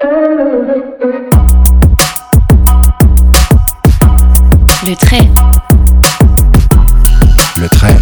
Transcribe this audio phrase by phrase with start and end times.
[0.00, 0.06] Le
[4.94, 5.28] trait.
[7.56, 7.96] Le trait.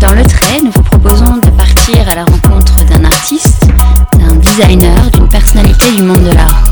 [0.00, 3.68] Dans le trait, nous vous proposons de partir à la rencontre d'un artiste,
[4.18, 6.64] d'un designer, d'une personnalité du monde de l'art.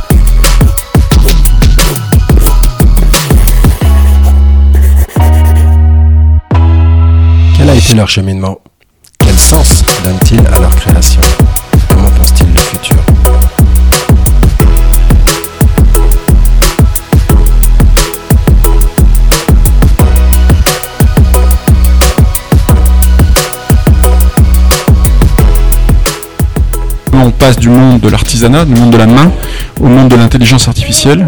[7.57, 8.59] Quel a été leur cheminement?
[9.41, 11.23] Sens donnent-ils à leur création?
[11.89, 12.97] Comment pensent-ils le futur?
[27.13, 29.33] On passe du monde de l'artisanat, du monde de la main,
[29.81, 31.27] au monde de l'intelligence artificielle.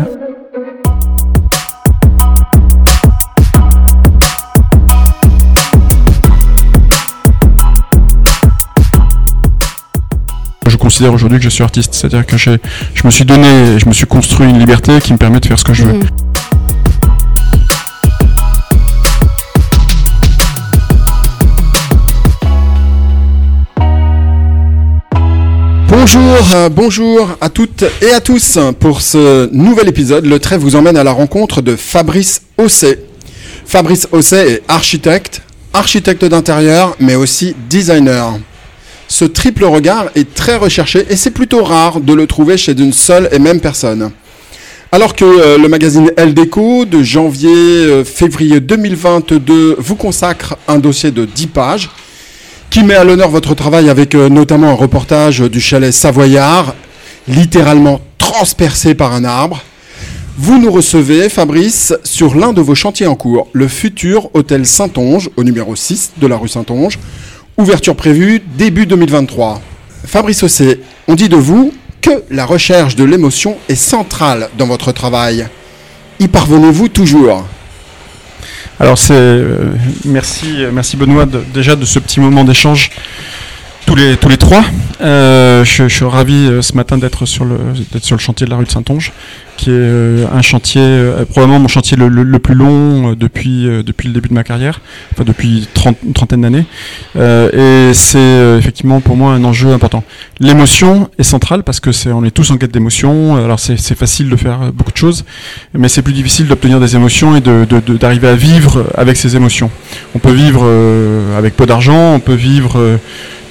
[10.83, 12.59] Considère aujourd'hui que je suis artiste, c'est-à-dire que j'ai-
[12.95, 15.57] je me suis donné, je me suis construit une liberté qui me permet de faire
[15.59, 15.93] ce que je veux.
[15.93, 16.03] Mm.
[25.89, 30.27] Bonjour, euh, bonjour à toutes et à tous pour ce nouvel épisode.
[30.27, 32.99] Le trait vous emmène à la rencontre de Fabrice Osset.
[33.67, 38.39] Fabrice Osset est architecte, architecte d'intérieur, mais aussi designer.
[39.13, 42.95] Ce triple regard est très recherché et c'est plutôt rare de le trouver chez une
[42.95, 44.11] seule et même personne.
[44.91, 51.27] Alors que euh, le magazine Elle Déco de janvier-février 2022 vous consacre un dossier de
[51.27, 51.91] 10 pages,
[52.71, 56.75] qui met à l'honneur votre travail avec euh, notamment un reportage du chalet Savoyard,
[57.29, 59.63] littéralement transpercé par un arbre.
[60.39, 65.29] Vous nous recevez, Fabrice, sur l'un de vos chantiers en cours, le futur hôtel Saint-Onge,
[65.37, 66.99] au numéro 6 de la rue Saint-Onge.
[67.59, 69.61] Ouverture prévue début 2023.
[70.07, 74.91] Fabrice Ossé, on dit de vous que la recherche de l'émotion est centrale dans votre
[74.93, 75.47] travail.
[76.19, 77.47] Y parvenez-vous toujours?
[78.81, 79.73] Alors c'est euh,
[80.07, 82.91] merci euh, merci Benoît déjà de ce petit moment d'échange
[83.87, 84.65] tous les tous les trois.
[85.01, 87.57] Euh, je, je suis ravi euh, ce matin d'être sur le
[88.01, 89.13] sur le chantier de la rue de Saint-Onge,
[89.57, 93.67] qui est euh, un chantier euh, probablement mon chantier le, le- plus long euh, depuis
[93.67, 94.81] euh, depuis le début de ma carrière,
[95.13, 96.65] enfin depuis 30, une trentaine d'années.
[97.17, 100.05] Et c'est effectivement pour moi un enjeu important.
[100.39, 103.37] L'émotion est centrale parce que c'est on est tous en quête d'émotion.
[103.37, 105.25] Alors c'est facile de faire beaucoup de choses,
[105.77, 107.67] mais c'est plus difficile d'obtenir des émotions et de-
[107.99, 109.71] d'arriver à vivre avec ces émotions.
[110.15, 110.65] On peut vivre
[111.37, 112.99] avec peu d'argent, on peut vivre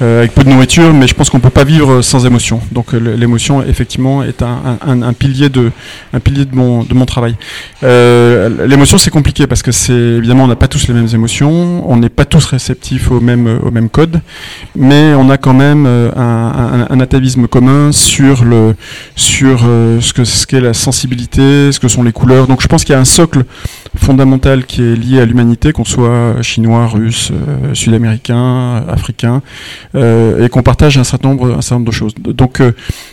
[0.01, 2.59] avec peu de nourriture, mais je pense qu'on peut pas vivre sans émotion.
[2.71, 5.71] Donc euh, l'émotion effectivement est un, pilier de
[6.55, 7.35] mon travail.
[7.83, 11.89] Euh, l'émotion c'est compliqué parce que c'est évidemment on n'a pas tous les mêmes émotions,
[11.89, 14.21] on n'est pas tous réceptifs au même code,
[14.75, 18.73] mais on a quand même euh, un, atavisme commun sur euh,
[19.15, 22.47] ce qu'est la sensibilité, ce que sont les couleurs.
[22.47, 23.43] Donc je pense qu'il y a un socle
[24.03, 29.41] fondamental qui est lié à l'humanité, qu'on soit chinois, russe, euh, sud-américain, africain,
[29.95, 32.13] euh, et qu'on partage un certain nombre, un certain nombre de choses.
[32.17, 32.71] Donc euh,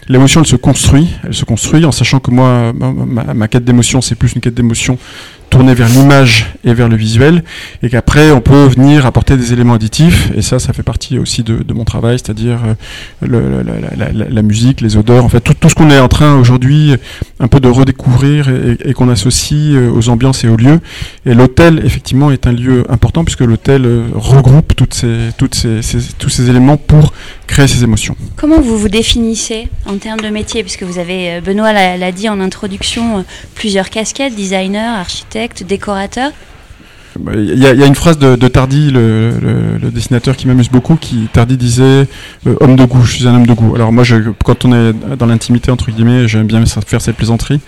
[0.08, 3.64] l'émotion, elle se construit, elle se construit en sachant que moi, ma, ma- ma quête
[3.64, 4.98] d'émotion, c'est plus une quête d'émotion
[5.48, 7.42] tournée vers l'image et vers le visuel,
[7.82, 11.42] et qu'après on peut venir apporter des éléments additifs, et ça, ça fait partie aussi
[11.42, 12.58] de, mon travail, c'est-à-dire
[13.22, 13.62] euh,
[14.30, 16.94] la, musique, les odeurs, en fait tout, ce qu'on est en train aujourd'hui
[17.40, 18.48] un peu de redécouvrir
[18.84, 20.80] et, qu'on associe euh, aux ambiances et aux lieux.
[21.24, 25.80] Et l'hôtel, effectivement, est un lieu important puisque l'hôtel euh, regroupe toutes ces, toutes ces,
[26.18, 27.12] tous ces éléments pour
[27.46, 28.16] créer ces émotions.
[28.36, 30.62] Comment vous vous définissez en termes de métier?
[30.62, 33.22] Puisque vous avez, euh, Benoît l'a dit en introduction, euh,
[33.54, 35.28] plusieurs casquettes, designer, architecte,
[35.64, 36.32] décorateur.
[37.18, 41.28] Bah, Il y, a, une phrase de, de Tardy, le, dessinateur qui m'amuse beaucoup, qui
[41.32, 42.06] Tardy disait
[42.46, 43.74] euh, homme de goût, je suis un homme de goût.
[43.74, 44.04] Alors moi,
[44.44, 47.60] quand on est dans l'intimité entre guillemets, j'aime bien faire cette plaisanterie.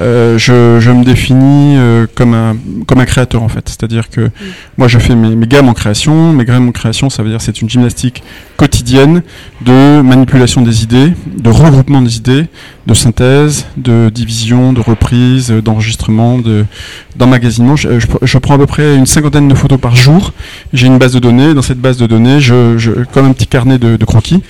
[0.00, 4.30] Euh, je, me définis euh, comme un créateur en fait, c'est-à-dire que
[4.76, 6.32] moi je fais mes, mes gammes en création.
[6.32, 8.22] Mes gammes en création, ça veut dire c'est une gymnastique
[8.56, 9.22] quotidienne
[9.62, 12.46] de manipulation des idées, de regroupement des idées,
[12.86, 16.64] de synthèse, de division, de reprise, d'enregistrement, de
[17.16, 17.76] d'emmagasinement.
[17.76, 20.32] Je, prends à peu près une cinquantaine de photos par jour.
[20.72, 21.54] J'ai une base de données.
[21.54, 24.42] Dans cette base de données, je, je comme un petit carnet de, de croquis.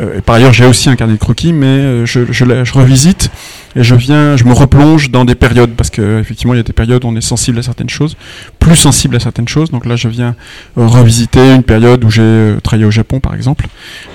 [0.00, 3.30] Euh, et par ailleurs, j'ai aussi un carnet de croquis, mais euh, je, je revisite
[3.78, 6.64] et je viens, je me replonge dans des périodes parce que effectivement, il y a
[6.64, 8.16] des périodes où on est sensible à certaines choses,
[8.58, 9.70] plus sensible à certaines choses.
[9.70, 10.34] Donc là, je viens
[10.76, 13.66] euh, revisiter une période où j'ai euh, travaillé au Japon, par exemple.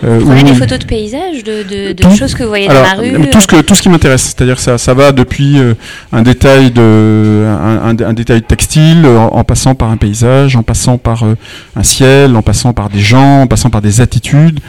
[0.04, 2.15] Euh, Vous où- des photos de paysages, de, de- de Tout.
[2.15, 3.89] choses que vous voyez alors, dans la rue euh, tout ce que tout ce qui
[3.89, 5.57] m'intéresse, c'est-à-dire ça ça va depuis
[6.12, 10.63] un détail de un, un- un détail textile en, en passant par un paysage, en
[10.63, 11.24] passant par
[11.75, 14.60] un ciel, en passant par des gens, en passant par des attitudes.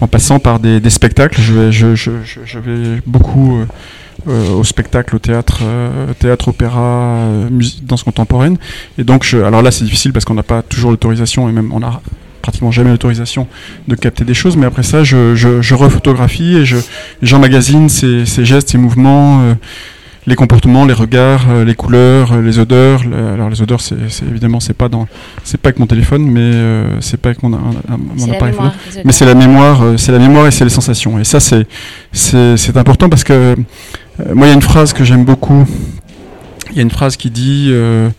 [0.00, 1.40] en passant par des, des spectacles.
[1.40, 3.60] Je vais, je, je, je, je vais beaucoup
[4.28, 8.56] euh, au spectacle, au théâtre, euh, théâtre, opéra, euh, musique, danse contemporaine.
[8.98, 11.70] Et donc, je, alors là, c'est difficile parce qu'on n'a pas toujours l'autorisation et même
[11.72, 12.00] on a
[12.42, 13.48] pratiquement jamais l'autorisation
[13.88, 14.56] de capter des choses.
[14.56, 16.76] Mais après ça, je, je, je refotographie et je,
[17.22, 19.40] j'emmagasine ces, ces gestes, ces mouvements.
[19.42, 19.54] euh,
[20.28, 23.02] les comportements, les regards, euh, les couleurs, euh, les odeurs.
[23.34, 23.94] Alors les odeurs, c'est,
[24.28, 25.06] évidemment c'est pas dans,
[25.44, 27.58] c'est pas avec mon téléphone, mais euh, c'est pas avec mon, un-
[27.88, 28.64] un- mon appareil photo.
[28.64, 28.74] mémoire.
[29.04, 31.16] Mais c'est la mémoire, c'est la mémoire et c'est les sensations.
[31.20, 31.64] Et ça, c'est
[32.10, 33.54] c'est c'est important parce que
[34.20, 35.66] euh, moi, il y a une phrase que j'aime beaucoup.
[36.70, 38.10] Il y a une phrase qui dit euh,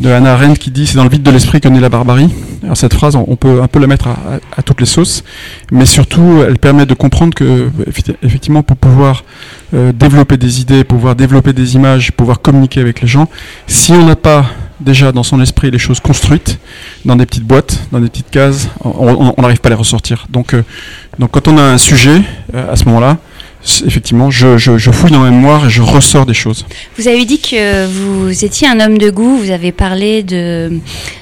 [0.00, 2.30] de Hannah Arendt qui dit c'est dans le vide de l'esprit que naît la barbarie.
[2.62, 4.08] Alors cette phrase, on peut un peu la mettre
[4.56, 5.24] à, toutes les sauces,
[5.70, 9.24] mais surtout, elle permet de comprendre que effecti- effectivement, pour pouvoir
[9.74, 13.28] euh, développer des idées, pouvoir développer des images, pouvoir communiquer avec les gens,
[13.66, 14.46] si on n'a pas
[14.80, 16.58] déjà dans son esprit les choses construites
[17.04, 20.26] dans des petites boîtes, dans des petites cases, on- n'arrive pas à les ressortir.
[20.30, 20.54] Donc,
[21.18, 22.22] donc quand on a un sujet,
[22.54, 23.18] à ce moment-là,
[23.86, 26.66] effectivement, je, je, je fouille dans ma mémoire et je ressors des choses.
[26.98, 30.78] Vous avez dit que vous étiez un homme de goût, vous avez parlé de,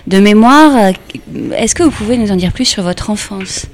[0.06, 0.92] de mémoire.
[1.56, 3.66] Est-ce que vous pouvez nous en dire plus sur votre enfance?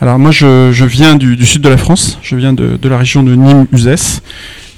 [0.00, 2.88] Alors moi, je, je viens du, du sud de la France, je viens de, de
[2.88, 4.20] la région de Nîmes-Uzès.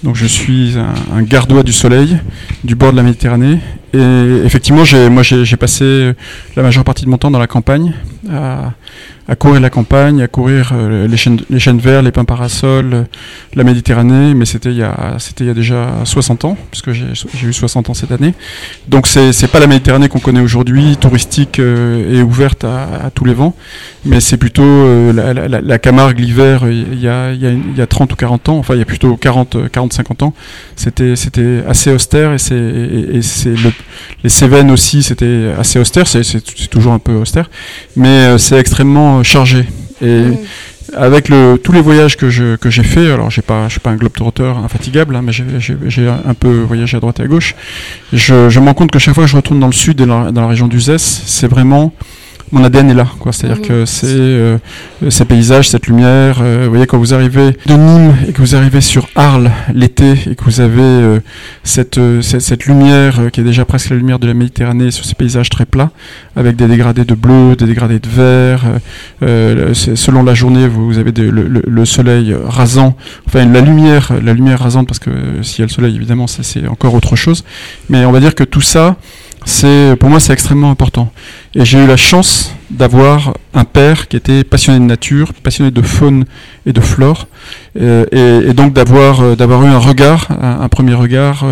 [0.02, 2.19] Donc je suis un, un gardois du soleil,
[2.62, 3.58] du bord de la Méditerranée.
[3.94, 6.12] Et effectivement, moi j'ai, j'ai passé
[6.55, 7.94] la majeure partie de mon temps dans la campagne,
[8.31, 8.73] à,
[9.28, 13.02] à courir la campagne, à courir euh, les, chênes, les verts, les pins parasols, euh,
[13.54, 14.34] la Méditerranée.
[14.34, 17.06] Mais c'était il y a, déjà 60 ans, puisque j'ai,
[17.46, 18.34] eu 60 ans cette année.
[18.88, 23.25] Donc c'est, c'est pas la Méditerranée qu'on connaît aujourd'hui, touristique euh, et ouverte à, tous
[23.25, 23.54] les vents
[24.06, 27.87] mais c'est plutôt la, Camargue l'hiver il y a, il y, a, il y a
[27.87, 30.34] 30 ou 40 ans, enfin il y a plutôt 40, euh, 40 50 ans,
[30.76, 33.20] c'était assez austère et
[34.22, 37.50] les Cévennes aussi c'était assez austère, c'est c'est toujours un peu austère,
[37.96, 39.65] mais c'est extrêmement euh, chargé
[40.03, 40.37] et Mm.
[40.97, 43.81] avec le, tous les voyages que je que j'ai fait, alors j'ai pas je suis
[43.81, 47.25] pas un globe-trotteur infatigable, hein, mais j'ai j'ai- j'ai un peu voyagé à droite et
[47.25, 47.55] à gauche.
[48.12, 50.06] Je, je me rends compte que chaque fois que je retourne dans le sud et
[50.06, 51.93] dans, dans la région d'Uzès, c'est vraiment
[52.52, 53.32] mon ADN est là, quoi.
[53.32, 53.66] C'est-à-dire Mhm.
[53.66, 54.58] que c'est euh,
[55.08, 56.38] ces paysages, cette lumière.
[56.43, 60.12] euh, vous voyez, quand vous arrivez de Nîmes et que vous arrivez sur Arles l'été
[60.31, 61.19] et que vous avez euh,
[61.64, 64.90] cette, euh, cette cette lumière euh, qui est déjà presque la lumière de la Méditerranée
[64.90, 65.90] sur ces paysages très plats,
[66.37, 68.62] avec des dégradés de bleu, des dégradés de vert.
[69.94, 72.96] selon la journée, vous avez des- le, le- le soleil rasant,
[73.26, 75.10] enfin la lumière, la lumière rasante, parce que
[75.42, 77.44] s'il y a le soleil, évidemment, ça, c'est encore autre chose.
[77.88, 78.96] Mais on va dire que tout ça,
[79.44, 81.12] c'est pour moi, c'est extrêmement important.
[81.58, 85.81] Et j'ai eu la chance d'avoir un père qui était passionné de nature, passionné de
[85.81, 86.26] faune
[86.67, 87.29] et de flore,
[87.81, 91.47] euh, et, et donc d'avoir euh, d'avoir eu un regard, un, un premier regard,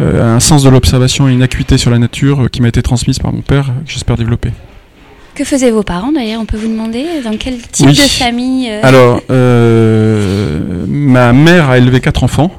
[0.00, 3.20] euh, un sens de l'observation et une acuité sur la nature qui m'a été transmise
[3.20, 4.50] par mon père, que j'espère développer.
[5.36, 7.92] Que faisaient vos parents d'ailleurs On peut vous demander dans quel type Oui.
[7.94, 9.20] de famille euh, Alors,
[10.88, 12.50] ma mère a élevé quatre enfants,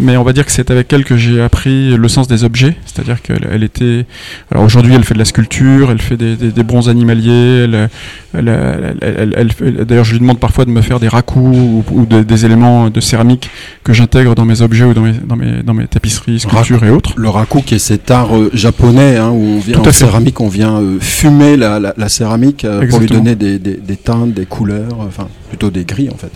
[0.00, 2.76] mais on va dire que c'est avec elle que j'ai appris le sens des objets,
[2.86, 4.06] c'est-à-dire qu'elle elle était.
[4.50, 7.88] Alors aujourd'hui, elle fait de la sculpture, elle fait des, des, des bronzes animaliers, elle,
[8.34, 12.44] elle, d'ailleurs, je lui demande parfois de me faire des racous ou, ou de- des
[12.44, 13.50] éléments de céramique
[13.84, 16.90] que j'intègre dans mes objets ou dans mes, dans mes, dans mes tapisseries, sculptures et
[16.90, 17.12] autres.
[17.16, 19.92] Le raku qui est cet art euh, japonais hein, où on vient en fait.
[19.92, 23.76] céramique, on vient euh, fumer la, la, la céramique euh, pour lui donner des, des,
[23.76, 26.30] des teintes, des couleurs, enfin plutôt des gris en fait.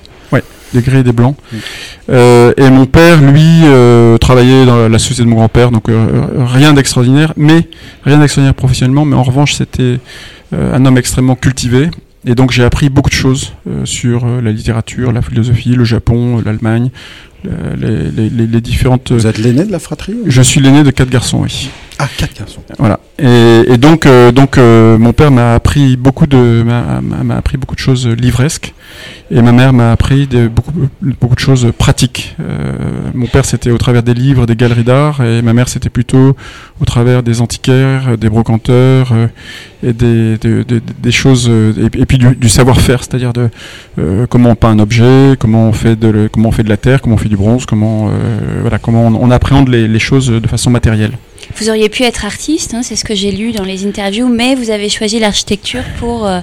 [0.75, 1.37] Des gris et des blancs.
[2.11, 6.07] Euh, et mon père, lui, euh, travaillait dans la société de mon grand-père, donc euh,
[6.39, 7.69] rien d'extraordinaire, mais
[8.05, 9.99] rien d'extraordinaire professionnellement, mais en revanche, c'était
[10.53, 11.91] un homme extrêmement cultivé.
[12.27, 13.53] Et donc j'ai appris beaucoup de choses
[13.85, 16.91] sur la littérature, la philosophie, le Japon, l'Allemagne,
[17.45, 19.13] les, les- différentes.
[19.13, 21.71] Vous êtes l'aîné de la fratrie Je suis l'aîné de quatre garçons, oui.
[22.01, 22.63] Ah, quatre garçons.
[22.79, 23.01] Voilà.
[23.19, 27.81] Et, donc, euh, donc euh, mon père m'a appris beaucoup de m'a appris beaucoup de
[27.81, 28.73] choses livresques
[29.33, 32.37] et ma mère m'a appris de, beaucoup beaucoup de choses pratiques.
[32.39, 32.73] Euh,
[33.15, 36.37] mon père c'était au travers des livres, des galeries d'art et ma mère c'était plutôt
[36.81, 39.27] au travers des antiquaires, des brocanteurs euh,
[39.83, 43.49] et des, des, choses euh, et, puis du, savoir-faire, c'est-à-dire de
[43.99, 46.69] euh, comment on peint un objet, comment on fait de le- comment on fait de
[46.69, 50.29] la terre, comment on fait du bronze, comment euh, voilà comment on, appréhende les choses
[50.29, 51.13] de façon matérielle.
[51.57, 54.55] Vous auriez pu être artiste, hein, c'est ce que j'ai lu dans les interviews, mais
[54.55, 56.41] vous avez choisi l'architecture pour euh,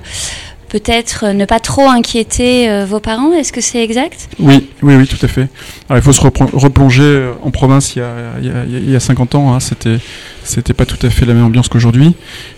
[0.70, 3.32] peut-être euh, ne pas trop inquiéter euh, vos parents.
[3.34, 4.28] Est-ce que c'est exact?
[4.40, 5.48] Oui, oui, oui, tout à fait.
[5.90, 8.96] Alors, il faut se replonger en province il y a, il y a, il y
[8.96, 9.54] a 50 ans.
[9.54, 9.98] Hein, c'était,
[10.44, 12.14] c'était pas tout à fait la même ambiance qu'aujourd'hui.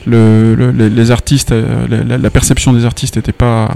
[0.05, 3.71] Le, le- les, artistes, la perception des artistes n'était pas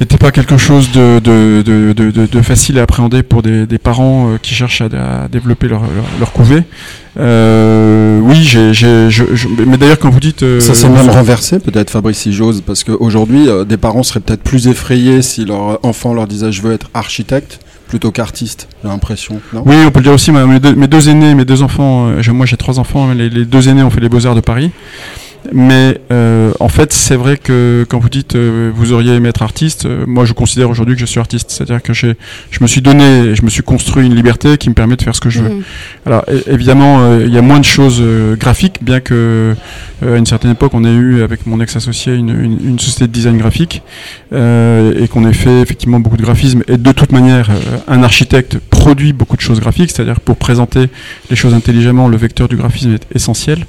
[0.00, 4.36] n'était pas quelque chose de, de, de, de, facile à appréhender pour des, des parents
[4.42, 5.82] qui cherchent à, développer leur,
[6.18, 6.62] leur, couvée.
[7.16, 8.72] oui, j'ai,
[9.66, 10.60] mais d'ailleurs quand vous dites...
[10.60, 14.68] ça s'est même renversé peut-être Fabrice si j'ose, parce qu'aujourd'hui des parents seraient peut-être plus
[14.68, 19.40] effrayés si leur enfant leur disait je veux être architecte plutôt qu'artiste, j'ai l'impression.
[19.52, 20.30] Oui, on peut le dire aussi.
[20.30, 23.44] Mes deux, mes deux aînés, mes deux enfants, euh, moi j'ai trois enfants, les, les,
[23.44, 24.70] deux aînés ont fait les beaux-arts de Paris.
[25.52, 29.42] Mais euh, en fait, c'est vrai que quand vous dites euh, vous auriez aimé être
[29.42, 31.50] artiste, euh, moi je considère aujourd'hui que je suis artiste.
[31.50, 32.14] C'est-à-dire que je
[32.60, 35.20] me suis donné, je me suis construit une liberté qui me permet de faire ce
[35.20, 35.48] que je veux.
[35.48, 35.62] Mhm.
[36.06, 38.02] Alors évidemment, il y a moins de choses
[38.38, 39.54] graphiques, bien que
[40.02, 43.12] à une certaine époque, on a eu avec mon ex-associé une, une, une, société de
[43.12, 43.82] design graphique
[44.32, 46.62] et qu'on ait fait effectivement beaucoup de graphisme.
[46.68, 47.50] Et de toute manière,
[47.88, 50.88] un architecte produit beaucoup de choses graphiques, c'est-à-dire pour présenter
[51.28, 53.66] les choses intelligemment, le vecteur du graphisme est essentiel.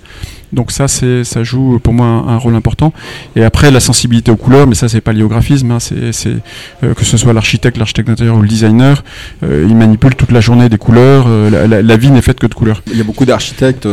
[0.53, 2.93] Donc ça, c'est, ça joue pour moi un, rôle important.
[3.35, 5.21] Et après, la sensibilité aux couleurs, mais ça, c'est pas lié.
[5.21, 6.35] Hein, c'est, c'est
[6.83, 9.03] euh, que ce soit l'architecte, l'architecte d'intérieur ou le designer,
[9.43, 11.25] euh, il manipule toute la journée des couleurs.
[11.27, 12.81] Euh, la, vie n'est faite que de couleurs.
[12.87, 13.87] Il y a beaucoup d'architectes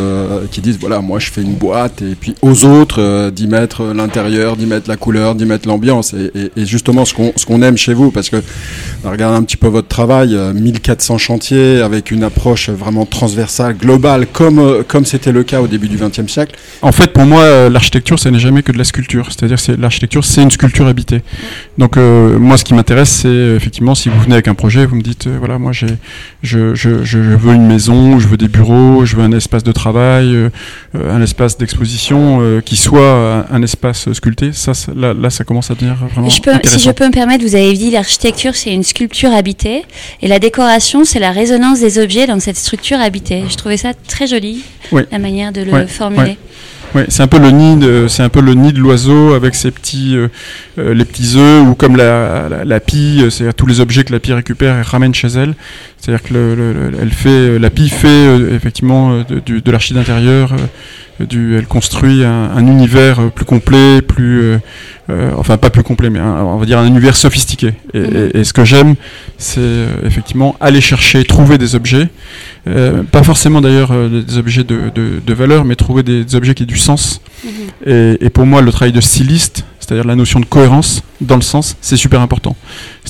[0.50, 4.56] qui disent voilà, moi, je fais une boîte, et puis aux autres d'y mettre l'intérieur,
[4.56, 6.14] d'y mettre la couleur, d'y mettre l'ambiance.
[6.14, 8.42] Et, justement, ce qu'on, ce qu'on aime chez vous, parce que
[9.04, 14.82] regardez un petit peu votre travail, 1400 chantiers avec une approche vraiment transversale, globale, comme
[14.88, 16.47] comme c'était le cas au début du XXe siècle.
[16.80, 19.26] En fait, pour moi, euh, l'architecture, ça n'est jamais que de la sculpture.
[19.26, 21.22] C'est-à-dire, c'est l'architecture, c'est une sculpture habitée.
[21.76, 24.86] Donc, euh, moi, ce qui m'intéresse, c'est euh, effectivement, si vous venez avec un projet,
[24.86, 25.88] vous me dites, voilà, moi, j'ai,
[26.42, 29.72] je, je, je, veux une maison, je veux des bureaux, je veux un espace de
[29.72, 30.50] travail,
[30.94, 34.52] un espace d'exposition qui soit un, espace sculpté.
[34.52, 37.44] Ça, là, là, ça commence à devenir vraiment je peux, Si je peux me permettre,
[37.44, 39.84] vous avez dit l'architecture, c'est une sculpture habitée,
[40.22, 43.44] et la décoration, c'est la résonance des objets dans cette structure habitée.
[43.48, 44.62] Je trouvais ça très joli,
[44.92, 46.38] la manière de le formuler.
[46.95, 49.71] Oui, c'est un peu le nid, c'est un peu le nid de l'oiseau avec ses
[49.71, 50.28] petits, euh,
[50.78, 54.12] euh, les petits œufs ou comme la, la, pie, euh, c'est-à-dire tous les objets que
[54.12, 55.54] la pie récupère et ramène chez elle.
[55.99, 60.54] C'est-à-dire que le, elle fait, la pie fait effectivement de, de l'archi d'intérieur,
[61.20, 64.58] du, elle construit un, un, univers plus complet, plus,
[65.37, 67.75] enfin pas plus complet, mais on va dire un univers sophistiqué.
[67.94, 68.30] Et, mhm.
[68.34, 68.94] et ce que j'aime,
[69.37, 69.60] c'est
[70.04, 72.08] effectivement aller chercher, trouver des objets
[72.68, 76.54] euh, pas forcément d'ailleurs euh, des objets de, de, de, valeur, mais trouver des, objets
[76.54, 77.20] qui aient du sens.
[77.44, 77.50] Mhm.
[77.87, 81.42] Et, et, pour moi, le travail de styliste, c'est-à-dire la notion de cohérence dans le
[81.42, 82.56] sens, c'est super important.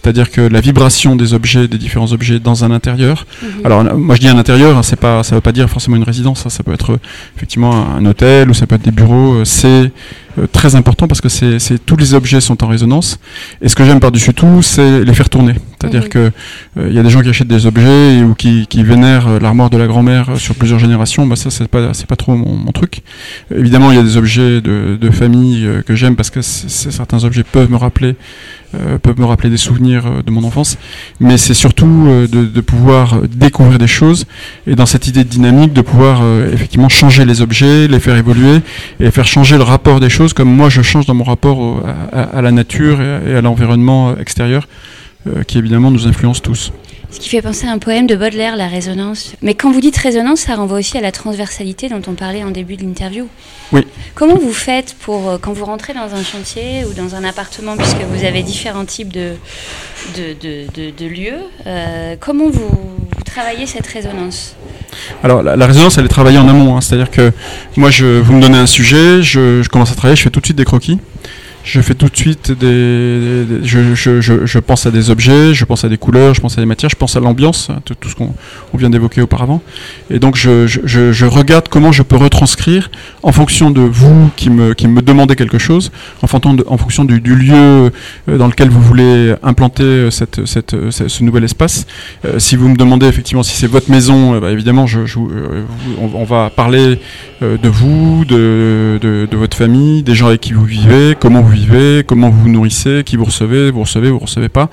[0.09, 3.27] C'est-à-dire que la vibration des objets, des différents objets dans un intérieur.
[3.43, 3.49] Mhm.
[3.67, 6.03] Alors moi je dis un intérieur, hein, c'est pas, ça veut pas dire forcément une
[6.03, 6.99] résidence, ça, ça peut être
[7.37, 9.35] effectivement un hôtel ou ça peut être des bureaux.
[9.35, 9.89] Euh, c'est euh,
[10.47, 13.19] très important parce que c'est, tous les objets sont en résonance.
[13.63, 15.55] Et ce que j'aime par-dessus tout, c'est les faire tourner.
[15.81, 16.09] C'est-à-dire mhm.
[16.09, 16.31] que
[16.77, 19.71] il euh, y a des gens qui achètent des objets ou qui, qui vénèrent l'armoire
[19.71, 21.27] de la grand-mère sur plusieurs générations.
[21.27, 23.03] Bah ça c'est pas c'est pas trop mon, truc.
[23.55, 27.45] Évidemment il y a des objets de, de famille que j'aime parce que certains objets
[27.45, 28.17] peuvent me rappeler
[28.75, 30.77] euh, peuvent me rappeler des souvenirs euh, de mon enfance,
[31.21, 34.27] mais c'est surtout euh, de, de, pouvoir découvrir des choses
[34.67, 36.21] et dans cette idée de dynamique de pouvoir
[36.53, 38.61] effectivement changer les objets, les faire évoluer
[39.01, 41.83] et faire changer le rapport des choses comme moi je change dans mon rapport
[42.13, 44.69] à, à, la nature et à, l'environnement extérieur
[45.47, 46.73] qui évidemment nous influence tous.
[47.11, 49.33] Ce qui fait penser à un poème de Baudelaire, La résonance.
[49.41, 52.51] Mais quand vous dites résonance, ça renvoie aussi à la transversalité dont on parlait en
[52.51, 53.29] début de l'interview.
[53.73, 53.83] Oui.
[54.15, 57.77] Comment vous faites pour, euh, quand vous rentrez dans un chantier ou dans un appartement,
[57.77, 59.33] puisque vous avez différents types de,
[60.17, 62.71] de, de, lieux, euh, comment vous,
[63.25, 64.55] travaillez cette résonance?
[65.23, 66.81] Alors la, résonance, elle est travaillée en amont, hein.
[66.83, 67.33] c'est-à-dire que
[67.77, 70.41] moi, je, vous me donnez un sujet, je, je commence à travailler, je fais tout
[70.41, 70.99] de suite des croquis
[71.65, 75.99] je fais tout de suite des, je, pense à des objets, je pense à des
[75.99, 78.35] couleurs, je pense à des matières, je pense à l'ambiance, tout, tout ce qu'on
[78.73, 79.63] on vient d'évoquer auparavant.
[80.11, 82.91] Et donc je, regarde comment je peux retranscrire
[83.23, 85.91] en fonction de vous qui me, qui me demandez quelque chose,
[86.23, 87.91] en fonction, en fonction du, lieu euh,
[88.39, 91.87] dans lequel vous voulez implanter euh, cette, cette, ce nouvel espace.
[92.25, 94.87] Euh, si vous me demandez effectivement si c'est votre maison, bah, évidemment
[96.01, 97.01] on, va parler
[97.41, 101.48] de vous, de, de, de votre famille, des gens avec qui vous vivez, comment vous
[101.51, 104.71] vivez, comment vous vous nourrissez, qui vous recevez, vous recevez, vous recevez pas,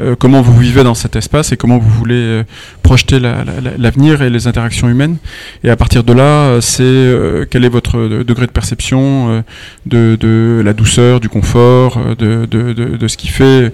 [0.00, 2.42] euh, comment vous vivez dans cet espace et comment vous voulez euh,
[2.82, 5.16] projeter l'avenir et les interactions humaines.
[5.64, 9.44] Et à partir de là, euh, c'est quel est votre degré de perception
[9.86, 13.72] de, la douceur, du confort, de, ce qui fait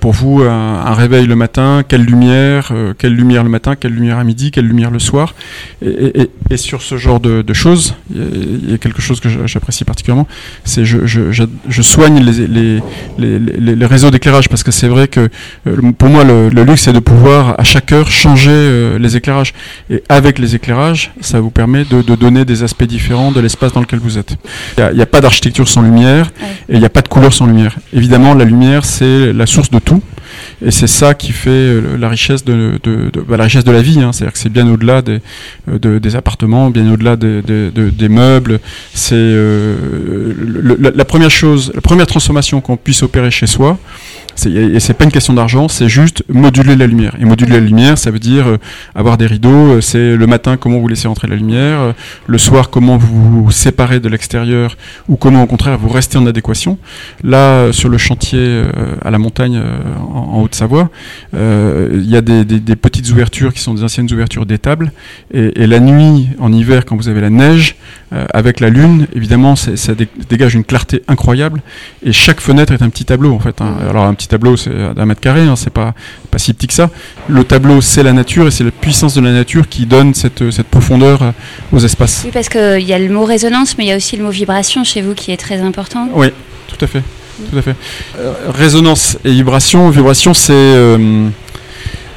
[0.00, 4.24] pour vous un, réveil le matin, quelle lumière, quelle lumière le matin, quelle lumière à
[4.24, 5.34] midi, quelle lumière le soir.
[5.84, 10.26] Et, et, sur ce genre de, choses, il y, a quelque chose que j'apprécie particulièrement,
[10.64, 12.80] c'est je, je, je, je soigne les,
[13.18, 15.28] les, réseaux d'éclairage parce que c'est vrai que
[15.98, 19.52] pour moi le, luxe c'est de pouvoir à chaque heure changer les éclairages
[19.90, 23.80] et avec les éclairages ça vous permet de, donner des aspects différents de l'espace dans
[23.80, 24.36] lequel vous êtes.
[24.78, 26.30] Il n'y a, pas d'architecture sans lumière
[26.68, 27.76] et il n'y a pas de couleur sans lumière.
[27.92, 30.02] Évidemment la lumière c'est la source de tout.
[30.62, 32.78] Et c'est ça qui fait euh, la richesse de,
[33.26, 34.00] bah, la richesse de la vie.
[34.00, 34.12] Hein.
[34.12, 35.20] C'est-à-dire que c'est bien au-delà des,
[35.68, 38.60] euh, appartements, bien au-delà des, meubles.
[38.92, 40.34] C'est euh,
[40.94, 43.78] la, première chose, la première transformation qu'on puisse opérer chez soi,
[44.46, 47.14] et c'est pas une question d'argent, c'est juste moduler la lumière.
[47.20, 48.46] Et moduler la lumière, ça veut dire
[48.94, 49.80] avoir des rideaux.
[49.82, 51.94] C'est le matin comment vous laissez entrer la lumière,
[52.26, 56.26] le soir comment vous vous séparez de l'extérieur, ou comment au contraire vous restez en
[56.26, 56.78] adéquation.
[57.22, 58.62] Là, sur le chantier
[59.04, 59.60] à la montagne
[59.98, 60.90] en, Haute-Savoie,
[61.32, 64.92] il y a des, petites ouvertures qui sont des anciennes ouvertures d'étables.
[65.32, 67.76] Et, et, la nuit, en hiver, quand vous avez la neige,
[68.10, 69.92] avec la lune, évidemment, ça
[70.28, 71.62] dégage une clarté incroyable.
[72.04, 73.60] Et chaque fenêtre est un petit tableau en fait.
[73.60, 73.76] Hein.
[73.88, 75.94] Alors un petit tableau, c'est d'un mètre carré, hein, c'est pas,
[76.30, 76.90] pas si petit que ça.
[77.28, 80.50] Le tableau, c'est la nature et c'est la puissance de la nature qui donne cette,
[80.50, 81.30] cette profondeur euh,
[81.72, 82.22] aux espaces.
[82.24, 84.30] Oui, parce qu'il y a le mot résonance, mais il y a aussi le mot
[84.30, 86.08] vibration chez vous qui est très important.
[86.12, 86.28] Oui,
[86.68, 87.02] tout à fait.
[87.50, 87.76] Tout à fait.
[88.18, 89.88] Euh, résonance et vibration.
[89.90, 90.52] Vibration, c'est.
[90.52, 91.28] Euh,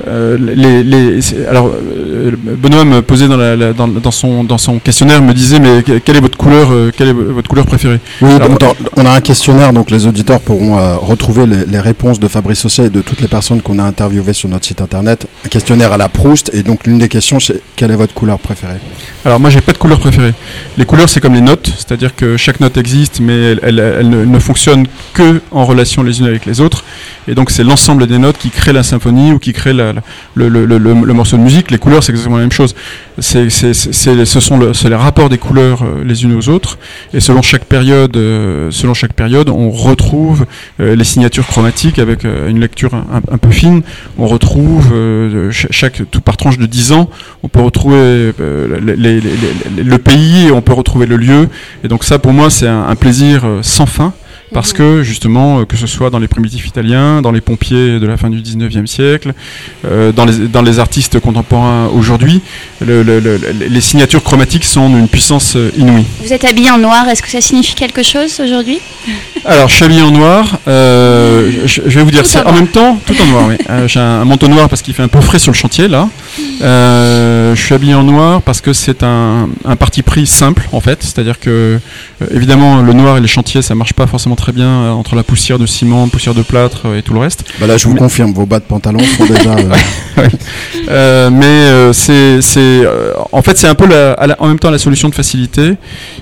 [0.07, 4.79] euh, les, les, alors, euh, Benoît me posait dans, la, dans, dans, son, dans son
[4.79, 8.31] questionnaire, me disait mais quelle est votre couleur, euh, quelle est votre couleur préférée Oui,
[8.97, 12.89] on a un questionnaire, donc les auditeurs pourront retrouver les, réponses de Fabrice Osset et
[12.89, 15.27] de toutes les personnes qu'on a interviewées sur notre site internet.
[15.45, 18.39] Un questionnaire à la Proust, et donc l'une des questions c'est quelle est votre couleur
[18.39, 18.77] préférée
[19.25, 20.33] Alors moi j'ai pas de couleur préférée.
[20.77, 24.23] Les couleurs c'est comme les notes, c'est-à-dire que chaque note existe, mais elle, elle, ne,
[24.23, 26.83] ne fonctionne que en relation les unes avec les autres,
[27.27, 29.92] et donc c'est l'ensemble des notes qui crée la symphonie ou qui crée la
[30.35, 32.75] le, morceau de musique, les couleurs, c'est exactement la même chose.
[33.19, 36.77] Ce sont les rapports des couleurs euh, les unes aux autres,
[37.13, 40.45] et selon chaque période, euh, selon chaque période, on retrouve
[40.79, 43.81] euh, les signatures chromatiques avec une lecture un, peu fine.
[44.17, 44.93] On retrouve
[45.51, 47.09] chaque, tout par tranche de 10 ans,
[47.43, 51.49] on peut retrouver le pays, et on peut retrouver le lieu,
[51.83, 54.13] et donc ça, pour moi, c'est un plaisir sans fin
[54.53, 58.05] parce que justement, euh, que ce soit dans les primitifs italiens, dans les pompiers de
[58.05, 59.33] la fin du 19e siècle,
[59.85, 62.41] euh, dans, les, dans les artistes contemporains aujourd'hui,
[62.81, 66.05] les signatures chromatiques sont d'une puissance euh, inouïe.
[66.23, 68.79] Vous êtes habillé en noir, est-ce que ça signifie quelque chose aujourd'hui?
[69.45, 73.15] Alors, je suis habillé en noir, je, vais vous dire, c'est en, même temps, tout
[73.21, 73.55] en noir, oui.
[73.87, 76.07] J'ai un, manteau noir parce qu'il fait un peu frais sur le chantier, là.
[76.61, 81.01] je suis habillé en noir parce que c'est un, un, parti pris simple, en fait,
[81.01, 81.79] c'est-à-dire que,
[82.31, 85.23] évidemment, le noir et les chantiers, ça marche pas forcément très bien euh, entre la
[85.23, 87.43] poussière de ciment, poussière de plâtre euh, et tout le reste.
[87.59, 89.55] Bah là, je vous confirme, vos bas de pantalon sont déjà.
[90.89, 92.83] Euh, mais c'est, c'est,
[93.31, 95.75] en fait, c'est un peu la, en même temps la solution de facilité.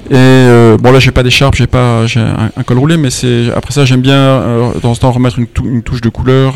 [0.10, 0.48] Et
[0.80, 3.86] bon, là, j'ai pas d'écharpe, j'ai pas, j'ai un, col roulé, mais c'est après ça,
[3.86, 6.56] j'aime bien dans ce temps remettre une, une touche de couleur.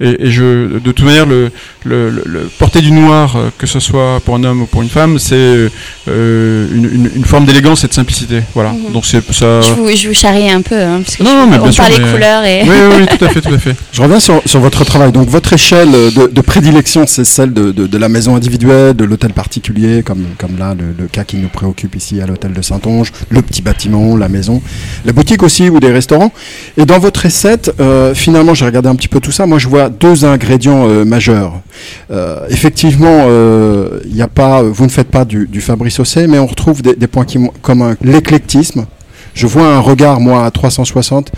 [0.00, 1.50] Et, et, je, de toute manière, le,
[1.84, 5.18] le, le, porter du noir, que ce soit pour un homme ou pour une femme,
[5.18, 5.70] c'est
[6.06, 8.40] une, une, forme d'élégance et de simplicité.
[8.54, 8.70] Voilà.
[8.70, 8.92] Mhm.
[8.92, 9.60] Donc c'est ça.
[9.60, 10.80] Je vous, je vous charrie un peu.
[10.80, 12.62] Hein, parce que non, bien on sûr, parle des couleurs et.
[12.62, 13.76] Oui, oui, tout à fait, tout à fait.
[13.92, 15.12] Je reviens sur, sur votre travail.
[15.12, 19.04] Donc, votre échelle de, de prédilection, c'est celle de, de, de, la maison individuelle, de
[19.04, 22.62] l'hôtel particulier, comme, comme là, le, le, cas qui nous préoccupe ici à l'hôtel de
[22.62, 24.62] Saint-Onge, le petit bâtiment, la maison,
[25.04, 26.32] la boutique aussi ou des restaurants.
[26.76, 29.46] Et dans votre recette, euh, finalement, j'ai regardé un petit peu tout ça.
[29.46, 31.60] Moi, je vois deux ingrédients euh, majeurs.
[32.10, 36.38] Euh, effectivement, euh, il a pas, vous ne faites pas du, du Fabrice Osset, mais
[36.38, 37.96] on retrouve des, des points qui, communs.
[38.02, 38.86] L'éclectisme,
[39.34, 41.32] je vois un regard, moi, à 360,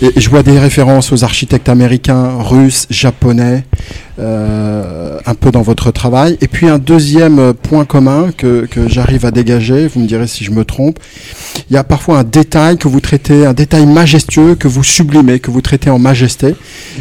[0.00, 3.64] et je vois des références aux architectes américains, russes, japonais,
[4.22, 6.38] euh, un peu dans votre travail.
[6.40, 10.50] Et puis un deuxième point commun que, j'arrive à dégager, vous me direz si je
[10.50, 10.98] me trompe,
[11.70, 15.40] il y a parfois un détail que vous traitez, un détail majestueux que vous sublimez,
[15.40, 16.54] que vous traitez en majesté,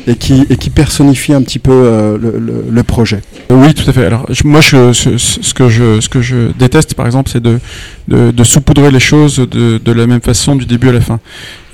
[0.08, 3.22] et qui, personnifie un petit peu euh, le, projet.
[3.50, 4.06] Oui, tout à fait.
[4.06, 7.60] Alors moi, ce, que je, déteste, par exemple, c'est de,
[8.08, 11.20] de, saupoudrer les choses de, la même façon du début à la fin.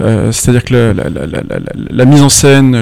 [0.01, 0.93] Euh, C'est-à-dire que
[1.91, 2.81] la, mise en scène,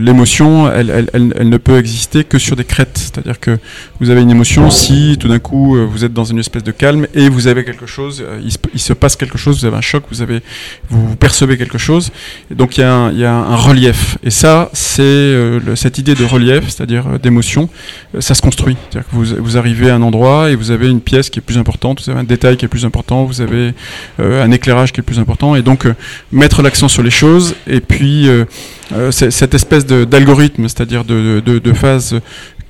[0.00, 2.98] l'émotion, elle, ne peut exister que sur des crêtes.
[2.98, 3.58] C'est-à-dire que
[4.00, 6.72] vous avez une émotion si tout d'un coup euh, vous êtes dans une espèce de
[6.72, 8.40] calme et vous avez quelque chose, euh,
[8.74, 10.40] il se, passe quelque chose, vous avez un choc, vous, avez,
[10.88, 12.10] vous, percevez quelque chose.
[12.50, 14.18] Donc il y, a un, il y a un relief.
[14.22, 17.68] Et ça, c'est euh, cette idée de relief, c'est-à-dire d'émotion,
[18.18, 18.76] ça se construit.
[18.90, 21.42] C'est-à-dire que vous, vous arrivez à un endroit et vous avez une pièce qui est
[21.42, 23.74] plus importante, vous avez un détail qui est plus important, vous avez
[24.18, 25.86] un éclairage qui est plus important, et donc
[26.32, 28.28] mettre l'accent sur les choses, et puis
[29.10, 32.20] cette espèce d'algorithme, c'est-à-dire de, de, de, phase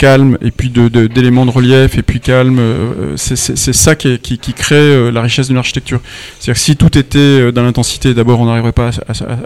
[0.00, 2.58] calme et puis d'éléments de, relief et puis calme.
[2.58, 3.36] Euh, c'est
[3.74, 6.00] ça qui, qui, qui, crée euh, la richesse d'une architecture.
[6.38, 8.90] C'est-à-dire que si tout était euh, dans l'intensité, d'abord on n'arriverait pas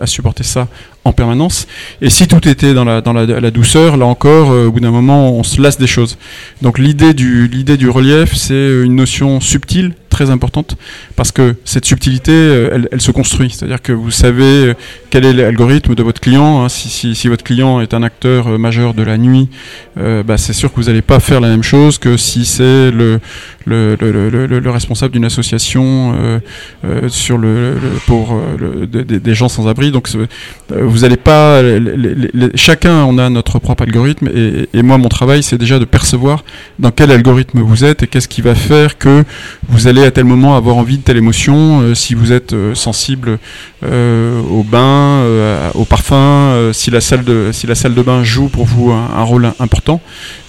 [0.00, 0.68] à, supporter ça
[1.04, 1.66] en permanence.
[2.00, 4.92] Et si tout était dans la, dans la, la douceur, là encore, au bout d'un
[4.92, 6.16] moment, on se lasse des choses.
[6.62, 10.76] Donc l'idée du, l'idée du relief, c'est une notion subtile très importante
[11.16, 13.50] parce que cette subtilité, euh, elle, se construit.
[13.50, 14.74] C'est-à-dire que vous savez euh,
[15.10, 16.62] quel est l'algorithme de votre client.
[16.62, 16.68] Hein.
[16.68, 19.48] Si, si, votre client est un acteur euh, majeur de la nuit,
[19.96, 23.20] bah, c'est sûr que vous n'allez pas faire la même chose que si c'est le,
[23.64, 26.40] le, le, le, responsable d'une association
[27.08, 27.74] sur le,
[28.06, 28.36] pour
[28.88, 29.90] des gens sans abri.
[29.92, 30.08] Donc
[30.68, 31.62] vous n'allez pas.
[32.54, 36.44] chacun, on a notre propre algorithme et moi, mon travail, c'est déjà de percevoir
[36.78, 39.24] dans quel algorithme vous êtes et qu'est-ce qui va faire que
[39.68, 42.74] vous allez à tel moment avoir envie de telle émotion, euh, si vous êtes euh,
[42.74, 43.38] sensible
[43.84, 45.24] euh, au bain,
[45.74, 49.22] au parfum, si la salle de si la salle de bain joue pour vous un,
[49.22, 50.00] rôle important,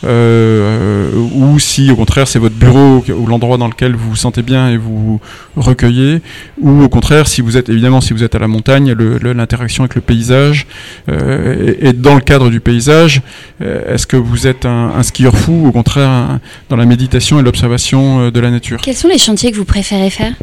[0.03, 4.69] ou si au contraire c'est votre bureau ou l'endroit dans lequel vous vous sentez bien
[4.69, 5.19] et vous
[5.57, 6.21] recueillez,
[6.61, 9.95] ou au contraire si vous êtes évidemment si vous êtes à la montagne, l'interaction avec
[9.95, 10.67] le paysage
[11.09, 13.21] et, dans le cadre du paysage,
[13.61, 16.39] est-ce que vous êtes un skieur fou ou au contraire
[16.69, 18.79] dans la méditation et l'observation de la nature?
[18.81, 20.33] Quels sont les chantiers que vous préférez faire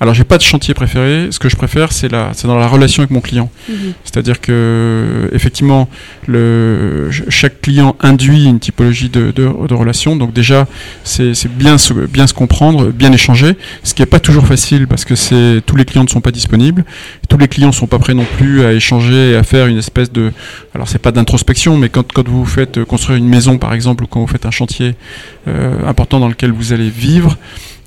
[0.00, 1.28] alors j'ai pas de chantier préféré.
[1.30, 3.50] Ce que je préfère, c'est la, c'est dans la relation avec mon client.
[3.68, 3.94] Mhm.
[4.04, 5.88] C'est-à-dire que effectivement,
[6.26, 10.14] le, chaque client induit une typologie de, de, de relation.
[10.14, 10.66] Donc déjà,
[11.02, 13.56] c'est, bien se, bien se comprendre, bien échanger.
[13.82, 16.30] Ce qui est pas toujours facile parce que c'est tous les clients ne sont pas
[16.30, 16.84] disponibles.
[17.28, 20.12] Tous les clients sont pas prêts non plus à échanger et à faire une espèce
[20.12, 20.32] de,
[20.74, 24.06] alors c'est pas d'introspection, mais quand quand vous faites construire une maison par exemple ou
[24.06, 24.94] quand vous faites un chantier
[25.48, 27.36] euh, important dans lequel vous allez vivre.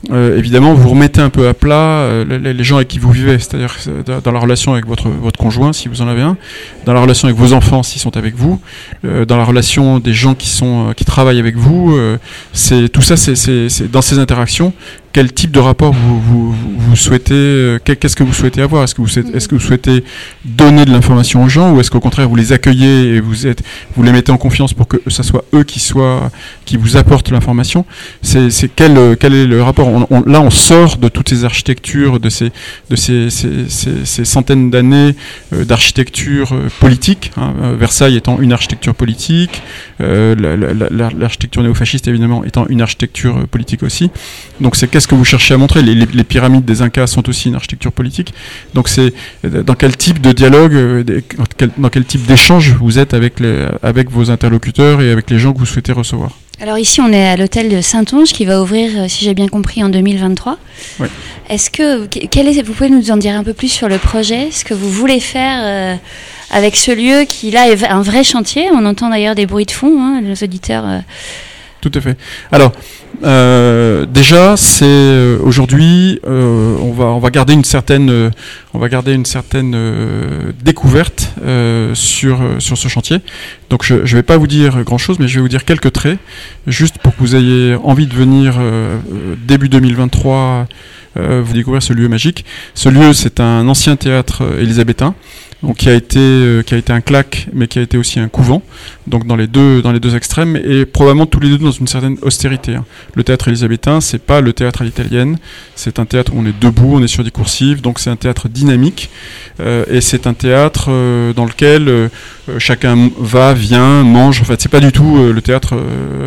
[0.10, 3.38] Euh, évidemment, vous remettez un peu à plat euh, les, gens avec qui vous vivez,
[3.38, 3.76] c'est-à-dire
[4.24, 6.38] dans la relation avec votre, votre conjoint, si vous en avez un,
[6.86, 8.60] dans la relation avec vos enfants, s'ils sont avec vous,
[9.06, 11.98] euh, dans la relation des gens qui, sont, qui travaillent avec vous.
[12.54, 14.74] c'est tout ça, c'est dans ces interactions
[15.14, 18.84] quel type de rapport vous, vous, vous souhaitez, euh, qu'est-ce que vous souhaitez avoir?
[18.84, 20.04] Est-ce que vous, est-ce que vous souhaitez
[20.46, 23.62] donner de l'information aux gens ou est-ce qu'au contraire vous les accueillez et vous êtes,
[23.96, 26.32] vous les mettez en confiance pour que ce soit eux qui soient,
[26.66, 27.86] qui vous apportent l'information?
[28.22, 29.90] C'est, c'est quel, euh, quel est le rapport?
[30.26, 32.52] Là, on sort de toutes ces architectures, de ces,
[32.90, 33.68] de ces, ces,
[34.06, 35.16] ces, centaines d'années
[35.54, 37.32] euh, d'architecture politique.
[37.38, 39.62] Hein, Versailles étant une architecture politique,
[40.00, 44.10] l'architecture néofasciste évidemment étant une architecture politique aussi.
[44.60, 47.56] Donc c'est ce que vous cherchez à montrer les, pyramides des Incas sont aussi une
[47.56, 48.34] architecture politique.
[48.74, 51.04] Donc c'est dans quel type de dialogue, euh,
[51.78, 55.54] dans quel type d'échange vous êtes avec, les, avec vos interlocuteurs et avec les gens
[55.54, 56.32] que vous souhaitez recevoir?
[56.62, 59.48] Alors ici, on est à l'hôtel de Saint-Onge qui va ouvrir, euh, si j'ai bien
[59.48, 60.60] compris, en 2023.
[61.00, 61.08] Oui.
[61.50, 64.50] Est-ce que quel est, vous pouvez nous en dire un peu plus sur le projet,
[64.52, 65.96] ce que vous voulez faire euh,
[66.52, 68.70] avec ce lieu qui là est un vrai chantier.
[68.72, 70.86] On entend d'ailleurs des bruits de fond, hein, nos auditeurs.
[71.82, 72.16] Tout à fait.
[72.52, 72.74] Alors,
[73.24, 78.32] euh, déjà, c'est euh, aujourd'hui, euh, on va on va garder une certaine
[78.74, 79.76] on va garder une certaine
[80.64, 81.34] découverte
[81.94, 83.18] sur sur ce chantier.
[83.70, 85.92] Donc je ne vais pas vous dire grand chose, mais je vais vous dire quelques
[85.92, 86.20] traits,
[86.68, 88.60] juste pour que vous ayez envie de venir
[89.48, 90.68] début 2023
[91.16, 92.46] vous découvrir ce lieu magique.
[92.74, 95.16] Ce lieu, c'est un ancien théâtre élisabétain
[95.64, 98.20] donc qui a été euh, qui a été un claque, mais qui a été aussi
[98.20, 98.62] un couvent,
[99.08, 101.88] donc dans les deux dans les deux extrêmes, et probablement tous les deux dans une
[101.88, 102.76] certaine austérité.
[102.76, 102.86] Hein.
[103.16, 105.38] Le théâtre élisabétain, c'est pas le théâtre à l'italienne,
[105.76, 108.16] c'est un théâtre où on est debout, on est sur des coursives, donc c'est un
[108.16, 109.10] théâtre dynamique,
[109.60, 112.08] euh, et c'est un théâtre euh, dans lequel euh,
[112.58, 114.42] chacun va, vient, mange.
[114.42, 115.76] En fait, c'est pas du tout le théâtre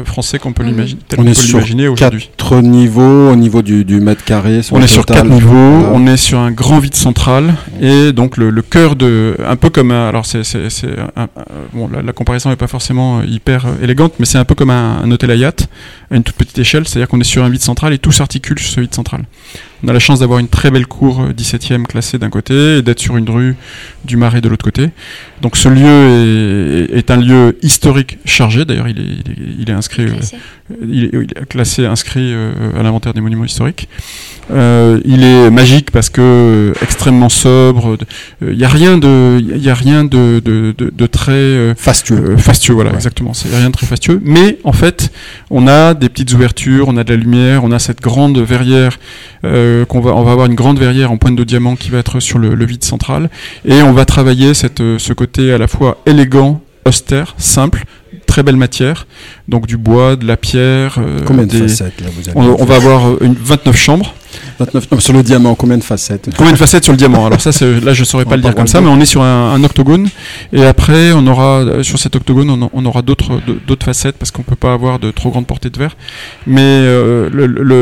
[0.05, 1.01] français qu'on peut l'imaginer.
[1.19, 1.61] On, est sur
[1.95, 4.61] quatre niveaux au niveau du, du mètre carré.
[4.71, 5.55] on est sur quatre niveaux.
[5.93, 9.71] On est sur un grand vide central et donc le, le cœur de, un peu
[9.71, 10.43] comme alors c'est,
[11.73, 15.31] bon, la, comparaison n'est pas forcément hyper élégante, mais c'est un peu comme un, hôtel
[15.31, 18.13] à à une toute petite échelle, c'est-à-dire qu'on est sur un vide central et tout
[18.13, 19.25] s'articule sur ce vide central.
[19.85, 22.83] On a la chance d'avoir une très belle cour 17e euh, classée d'un côté et
[22.83, 23.55] d'être sur une rue
[24.07, 24.89] du Marais de l'autre côté.
[25.43, 30.37] Donc ce lieu est, un lieu historique chargé, d'ailleurs il est, il est, inscrit, classé.
[30.71, 33.89] Euh, il, est, classé, inscrit euh, à l'inventaire des monuments historiques.
[34.51, 37.99] il est magique parce que extrêmement sobre.
[38.41, 42.37] Il n'y a rien de, il a rien de, de, de, très fastueux.
[42.39, 43.35] fastueux, voilà, exactement.
[43.35, 44.21] C'est rien de très fastueux.
[44.25, 45.13] Mais en fait,
[45.51, 48.99] on a des petites ouvertures, on a de la lumière, on a cette grande verrière
[49.45, 51.99] euh, qu'on va, on va avoir une grande verrière en pointe de diamant qui va
[51.99, 53.31] être sur le, vide central,
[53.65, 57.85] et on va travailler cette, euh, ce côté à la fois élégant, austère, simple,
[58.27, 59.07] très belle matière,
[59.49, 60.97] donc du bois, de la pierre.
[60.99, 64.15] Euh, Combien de facettes là, vous avez on, va avoir une 29 chambres.
[64.59, 66.31] 29, sur le diamant, combien de facettes?
[66.37, 67.27] Combien de facettes sur le diamant?
[67.27, 67.51] Alors ça,
[67.83, 70.09] là, je saurais pas le dire comme ça, mais on est sur un, octogone,
[70.53, 74.43] et après, on aura euh, sur cet octogone, on, aura d'autres d'autres facettes parce qu'on
[74.43, 75.97] peut pas avoir de trop grande portée de verre,
[76.47, 77.29] mais euh,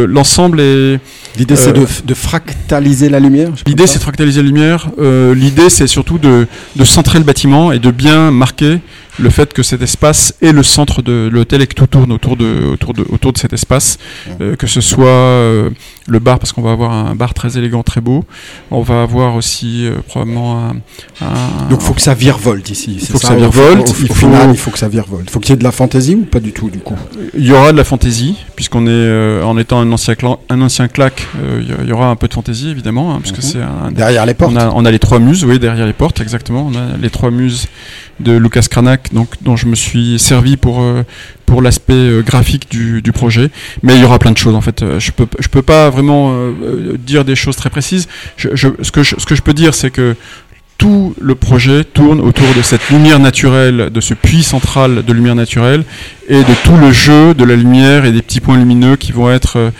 [0.07, 1.01] l'ensemble est.
[1.38, 3.51] L'idée, c'est de, de, fractaliser la lumière.
[3.67, 4.91] L'idée, c'est de fractaliser la lumière.
[5.35, 8.81] L'idée, c'est surtout de, de centrer le bâtiment et de bien marquer
[9.18, 12.37] le fait que cet espace est le centre de l'hôtel et que tout tourne autour
[12.37, 13.98] de, autour de, autour de cet espace,
[14.40, 15.70] euh, que ce soit euh,
[16.07, 18.25] le bar, parce qu'on va avoir un bar très élégant, très beau,
[18.70, 20.72] on va avoir aussi euh, probablement
[21.20, 24.29] un, Donc il faut que ça virevolte ici, il faut que ça virevolte, il, faut,
[24.51, 25.25] il faut que ça virevolte.
[25.29, 26.96] Il faut qu'il y ait de la fantaisie ou pas du tout du coup?
[27.35, 30.14] Il y aura de la fantaisie, puisqu'on est, en étant un ancien,
[30.48, 31.27] un ancien claque,
[31.61, 33.42] il y aura un peu de fantaisie évidemment, hein, puisque mhm.
[33.42, 36.20] c'est Derrière les portes on a, on a les trois muses, oui, derrière les portes,
[36.20, 37.68] exactement, on a les trois muses
[38.20, 41.05] de Lucas Cranach, donc, dont je me suis servi pour, euh,
[41.47, 43.51] pour l'aspect euh, graphique du, du, projet.
[43.83, 44.83] Mais il y aura plein de choses en fait.
[44.83, 46.35] Euh, je peux, je peux pas vraiment
[46.99, 48.09] dire des choses très précises.
[48.37, 50.17] Ce, que je, ce que je peux dire, c'est que
[50.79, 55.37] tout le projet tourne autour de cette lumière naturelle, de ce puits central de lumière
[55.37, 55.85] naturelle,
[56.29, 59.31] et de tout le jeu de la lumière et des petits points lumineux qui vont
[59.31, 59.71] être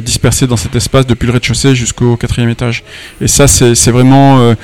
[0.00, 2.84] dispersés dans cet espace depuis le rez-de-chaussée jusqu'au quatrième étage.
[3.20, 4.54] Et ça, c'est vraiment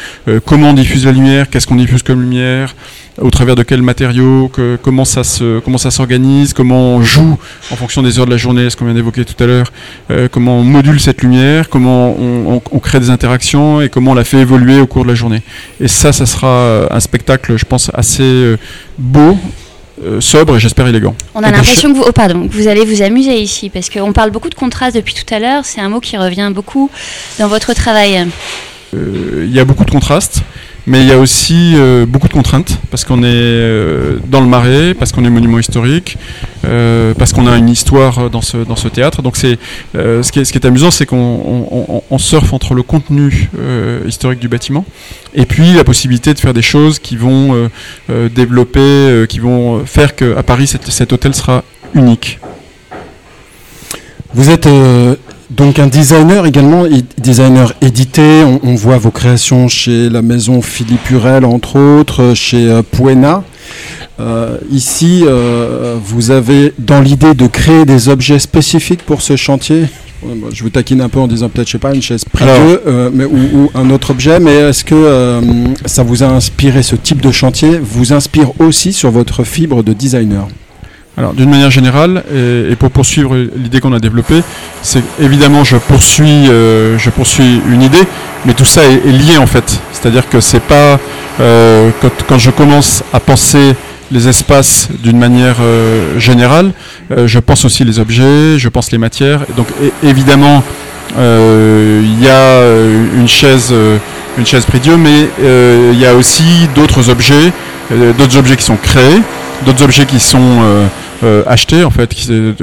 [0.46, 2.74] comment on diffuse la lumière, qu'est-ce qu'on diffuse comme lumière,
[3.20, 7.38] au travers de quels matériaux, que, comment ça se, comment ça s'organise, comment on joue
[7.70, 9.72] en fonction des heures de la journée, ce qu'on vient d'évoquer tout à l'heure,
[10.10, 14.24] euh, comment on module cette lumière, comment on, crée des interactions et comment on la
[14.24, 15.42] fait évoluer au cours de la journée.
[15.80, 18.56] Et ça, ça sera euh, un spectacle, je pense, assez euh,
[18.98, 19.36] beau.
[20.20, 21.14] sobre et j'espère élégant.
[21.34, 24.12] On a l'impression que vous, oh, pardon, que vous allez vous amuser ici parce qu'on
[24.12, 25.64] parle beaucoup de contraste depuis tout à l'heure.
[25.64, 26.90] C'est un mot qui revient beaucoup
[27.38, 28.26] dans votre travail.
[28.92, 30.42] Il y a beaucoup de contrastes.
[30.86, 34.48] Mais il y a aussi euh, beaucoup de contraintes parce qu'on est euh, dans le
[34.48, 36.18] marais, parce qu'on est monument historique,
[36.64, 39.22] euh, parce qu'on a une histoire dans ce, dans ce théâtre.
[39.22, 39.58] Donc c'est
[39.94, 43.50] ce, qui est, ce qui est amusant, c'est qu'on on, surfe entre le contenu
[44.06, 44.84] historique du bâtiment
[45.34, 47.68] et puis la possibilité de faire des choses qui vont
[48.08, 51.64] développer, qui vont faire qu'à Paris cet, cet hôtel sera
[51.94, 52.38] unique.
[54.34, 54.68] Vous êtes
[55.56, 56.84] donc un designer également,
[57.18, 62.82] designer édité, on, voit vos créations chez la maison Philippe Hurel entre autres, chez euh,
[62.82, 63.44] Puena.
[64.18, 69.84] Euh, ici, euh, vous avez dans l'idée de créer des objets spécifiques pour ce chantier.
[70.52, 72.78] Je vous taquine un peu en disant peut-être, je sais pas, une chaise privée
[73.12, 75.40] mais, ou, un autre objet, mais est-ce que
[75.84, 79.92] ça vous a inspiré ce type de chantier Vous inspire aussi sur votre fibre de
[79.92, 80.46] designer?
[81.18, 84.42] Alors, d'une manière générale, et, pour poursuivre l'idée qu'on a développée,
[84.80, 88.02] c'est évidemment je poursuis, euh, je poursuis une idée,
[88.46, 89.78] mais tout ça est, lié en fait.
[89.92, 90.98] C'est-à-dire que c'est pas
[91.40, 91.90] euh,
[92.26, 93.74] quand, je commence à penser
[94.10, 96.72] les espaces d'une manière euh, générale,
[97.26, 99.40] je pense aussi les objets, je pense les matières.
[99.54, 99.66] Donc
[100.02, 100.64] évidemment,
[101.18, 102.62] il y a
[103.14, 103.74] une chaise,
[104.38, 105.28] une chaise Dieu, mais
[105.92, 107.52] il y a aussi d'autres objets,
[108.16, 109.20] d'autres objets qui sont créés,
[109.66, 110.88] d'autres objets qui sont
[111.22, 112.12] euh, acheter en fait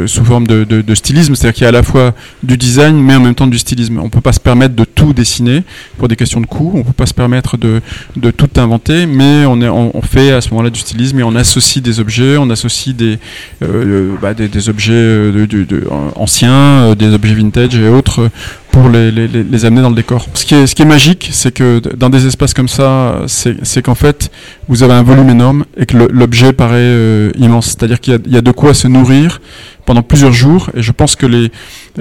[0.06, 3.16] sous forme de, de, stylisme, c'est-à-dire qu'il y a à la fois du design mais
[3.16, 4.00] en même temps du stylisme.
[4.00, 5.64] On peut pas se permettre de tout dessiner
[5.98, 7.82] pour des questions de coût, on peut pas se permettre de,
[8.16, 11.36] de tout inventer, mais on, est, on, fait à ce moment-là du stylisme et on
[11.36, 13.20] associe des objets, on associe des,
[13.64, 15.84] euh, bah, des, des, objets de, de,
[16.16, 18.30] anciens, euh, des objets vintage et autres
[18.72, 20.26] pour les, les, les, amener dans le décor.
[20.34, 23.82] Ce qui est, ce qui est magique, c'est que dans des espaces comme ça, c'est
[23.82, 24.32] qu'en fait,
[24.68, 27.68] vous avez un volume énorme et que l'objet paraît euh, immense.
[27.68, 29.42] C'est-à-dire qu'il y, y, a de quoi se nourrir
[29.86, 30.70] pendant plusieurs jours.
[30.76, 31.52] Et je pense que les,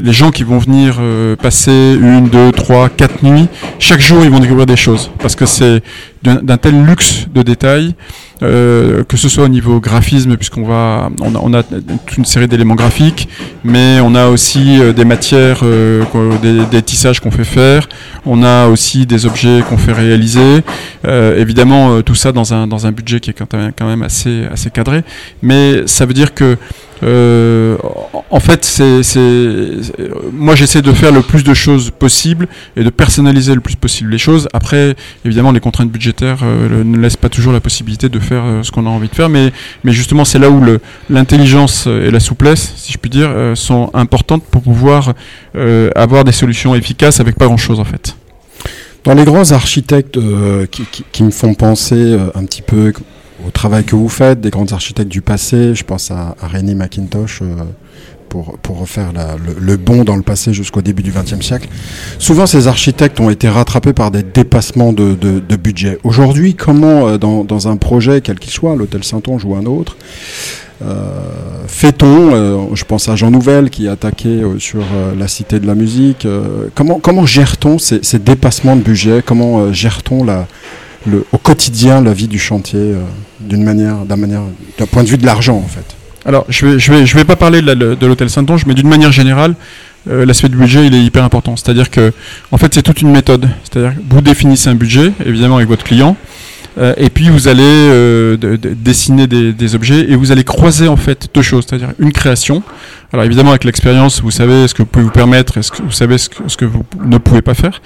[0.02, 4.30] les gens qui vont venir euh, passer une, deux, trois, quatre nuits, chaque jour, ils
[4.30, 5.10] vont découvrir des choses.
[5.18, 5.82] Parce que c'est
[6.22, 7.94] d'un tel luxe de détails,
[8.42, 12.74] euh, que ce soit au niveau graphisme, puisqu'on va, on a, toute une série d'éléments
[12.74, 13.28] graphiques,
[13.62, 17.88] mais on a aussi euh, des matières, des, des, tissages qu'on fait faire,
[18.26, 20.62] on a aussi des objets qu'on fait réaliser.
[21.36, 24.44] évidemment, tout ça dans un, dans un budget qui est quand même, quand même assez,
[24.52, 25.04] assez cadré,
[25.40, 26.56] mais ça veut dire que
[27.02, 27.76] euh,
[28.30, 29.02] en fait, c'est,
[30.32, 34.10] moi j'essaie de faire le plus de choses possible et de personnaliser le plus possible
[34.10, 34.48] les choses.
[34.52, 38.62] Après, évidemment, les contraintes budgétaires euh, ne laissent pas toujours la possibilité de faire euh,
[38.62, 39.52] ce qu'on a envie de faire, mais,
[39.84, 40.62] mais justement, c'est là où
[41.08, 45.14] l'intelligence et la souplesse, si je puis dire, sont importantes pour pouvoir
[45.94, 48.16] avoir des solutions efficaces avec pas grand-chose en fait.
[49.04, 50.18] Dans les grands architectes
[51.12, 52.92] qui, me font penser un petit peu
[53.46, 55.74] au travail que vous faites, des grands architectes du passé.
[55.74, 57.40] Je pense à, à René McIntosh.
[57.42, 57.46] Euh,
[58.28, 61.66] pour, pour, refaire le, le, bond dans le passé jusqu'au début du XXe siècle.
[62.18, 65.98] Souvent, ces architectes ont été rattrapés par des dépassements de, budget.
[66.04, 69.96] Aujourd'hui, comment, euh, dans, dans, un projet, quel qu'il soit, l'Hôtel Saint-Onge ou un autre,
[71.68, 74.84] fait-on Je pense à Jean Nouvel qui a attaqué sur
[75.18, 76.28] la Cité de la musique.
[76.74, 79.22] comment comment gère-t-on ces, ces, dépassements de budget?
[79.24, 80.46] Comment gère-t-on la
[81.06, 82.94] le, au quotidien la vie du chantier
[83.40, 85.96] d'une manière, d'un point de vue de l'argent en fait
[86.28, 89.12] alors, je vais, je vais, je vais pas parler de l'hôtel Saint-Onge, mais d'une manière
[89.12, 89.54] générale,
[90.10, 91.56] euh, l'aspect du budget, il est hyper important.
[91.56, 92.12] C'est-à-dire que,
[92.52, 93.48] en fait, c'est toute une méthode.
[93.64, 96.16] C'est-à-dire vous définissez un budget, évidemment, avec votre client.
[96.76, 101.28] Euh, et puis vous allez euh, dessiner des, objets et vous allez croiser en fait
[101.32, 102.62] deux choses, c'est-à-dire une création.
[103.10, 106.28] Alors évidemment avec l'expérience, vous savez ce que vous pouvez vous permettre vous savez ce
[106.28, 107.80] que, vous ne pouvez pas faire.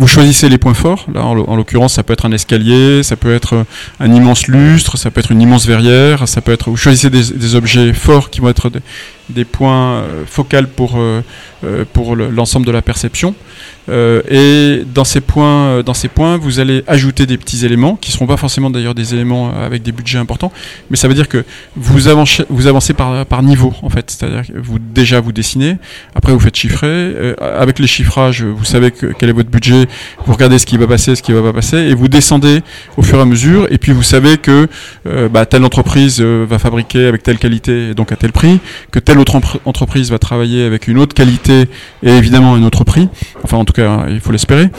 [0.00, 1.06] Vous choisissez les points forts.
[1.14, 3.64] Là en, l'occurrence, ça peut être un escalier, ça peut être
[4.00, 6.70] un immense lustre, ça peut être une immense verrière, ça peut être.
[6.70, 8.68] Vous choisissez des, objets forts qui vont être
[9.28, 10.98] des, points euh, focaux pour
[11.92, 13.34] pour l'ensemble de la perception.
[13.90, 17.96] Euh, et dans ces points, euh, dans ces points, vous allez ajouter des petits éléments
[17.96, 20.52] qui seront pas forcément d'ailleurs des éléments avec des budgets importants,
[20.90, 21.44] mais ça veut dire que
[21.76, 24.10] vous avancez, vous avancez par, par niveau en fait.
[24.10, 25.76] C'est-à-dire vous déjà vous dessinez,
[26.14, 26.86] après vous faites chiffrer.
[26.86, 29.86] Euh, avec les chiffrages, vous savez que, quel est votre budget.
[30.26, 32.62] Vous regardez ce qui va passer, ce qui va pas passer, et vous descendez
[32.96, 33.66] au fur et à mesure.
[33.70, 34.68] Et puis vous savez que
[35.30, 38.58] bah, telle entreprise va fabriquer avec telle qualité, et donc à tel prix,
[38.90, 41.68] que telle autre entreprise va travailler avec une autre qualité
[42.02, 43.08] et évidemment un autre prix.
[43.42, 43.74] Enfin en tout
[44.08, 44.70] il faut l'espérer.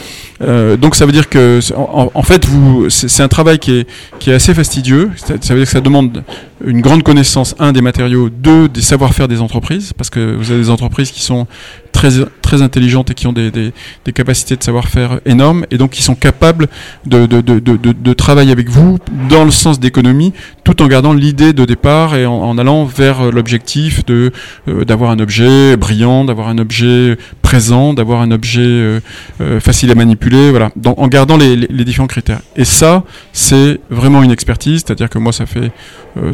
[0.42, 2.46] Euh, donc ça veut dire que, en, fait,
[2.88, 5.10] c'est un travail qui est, qui est assez fastidieux.
[5.16, 6.24] Ça veut dire que ça demande
[6.64, 10.60] une grande connaissance, un, des matériaux, deux, des savoir-faire des entreprises, parce que vous avez
[10.60, 11.46] des entreprises qui sont
[11.96, 13.72] très, intelligentes et qui ont des,
[14.14, 16.68] capacités de savoir-faire énormes, et donc qui sont capables
[17.04, 20.32] de, de, travailler avec vous dans le sens d'économie,
[20.64, 24.32] tout en gardant l'idée de départ et en, allant vers l'objectif de
[24.68, 29.00] euh, d'avoir un objet brillant, d'avoir un objet présent, d'avoir un objet euh,
[29.40, 32.40] euh, facile à manipuler, voilà, en gardant les, différents critères.
[32.56, 35.70] Et ça, c'est vraiment une expertise, c'est-à-dire que moi, ça fait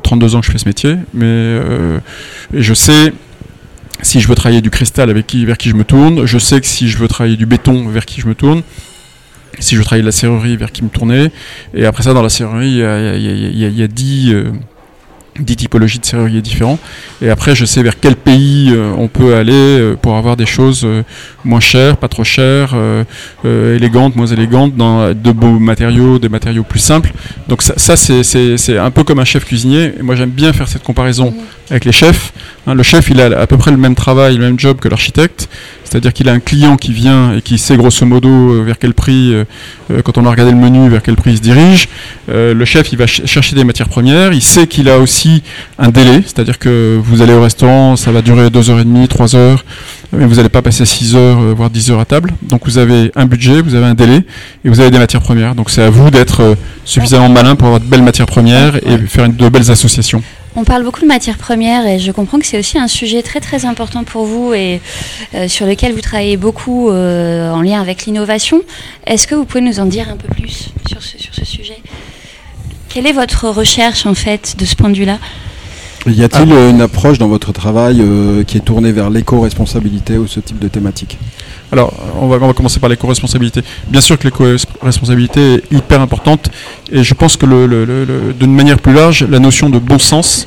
[0.02, 1.98] 32 ans que je fais ce métier, mais euh,
[2.54, 3.12] je sais
[4.02, 6.60] si je veux travailler du cristal avec qui, vers qui je me tourne, je sais
[6.60, 8.62] que si je veux travailler du béton vers qui je me tourne,
[9.58, 11.30] si je veux travailler de la serrurerie vers qui me tourner,
[11.74, 14.34] et après ça dans la serrurerie il y a, il y a, 10
[15.38, 16.78] 10 typologies de serruriers différents.
[17.22, 20.44] Et après, je sais vers quel pays euh, on peut aller euh, pour avoir des
[20.44, 21.02] choses euh,
[21.44, 22.74] moins chères, pas trop chères,
[23.44, 27.12] élégantes, moins élégantes, dans de beaux matériaux, des matériaux plus simples.
[27.48, 29.94] Donc ça, c'est un peu comme un chef cuisinier.
[29.98, 31.34] Et moi, j'aime bien faire cette comparaison
[31.70, 32.32] avec les chefs.
[32.66, 34.88] Hein, le chef, il a à peu près le même travail, le même job que
[34.88, 35.48] l'architecte.
[35.92, 38.94] C'est-à-dire qu'il a un client qui vient et qui sait grosso modo euh, vers quel
[38.94, 39.44] prix, euh,
[39.90, 41.86] euh, quand on a regardé le menu, vers quel prix il se dirige.
[42.28, 44.32] le chef, il va chercher des matières premières.
[44.32, 45.42] Il sait qu'il a aussi
[45.78, 49.66] un délai, c'est-à-dire que vous allez au restaurant, ça va durer 2h30, 3 heures,
[50.14, 52.30] mais vous n'allez pas passer 6 heures, voire 10 heures à table.
[52.40, 54.24] Donc vous avez un budget, vous avez un délai,
[54.64, 55.54] et vous avez des matières premières.
[55.54, 59.28] Donc c'est à vous d'être suffisamment malin pour avoir de belles matières premières et faire
[59.28, 60.22] de belles associations.
[60.54, 63.40] On parle beaucoup de matières premières et je comprends que c'est aussi un sujet très
[63.40, 64.82] très important pour vous et
[65.34, 68.60] euh, sur lequel vous travaillez beaucoup euh, en lien avec l'innovation.
[69.06, 71.78] Est-ce que vous pouvez nous en dire un peu plus sur ce, sujet?
[72.90, 75.18] Quelle est votre recherche en fait de ce point de vue-là?
[76.06, 76.68] Y a-t-il ah.
[76.68, 80.68] une approche dans votre travail euh, qui est tournée vers l'éco-responsabilité ou ce type de
[80.68, 81.18] thématique?
[81.72, 83.62] Alors, on va, commencer par l'éco-responsabilité.
[83.88, 86.50] Bien sûr que l'éco-responsabilité est hyper importante,
[86.90, 90.46] et je pense que le, manière plus large, la notion de bon sens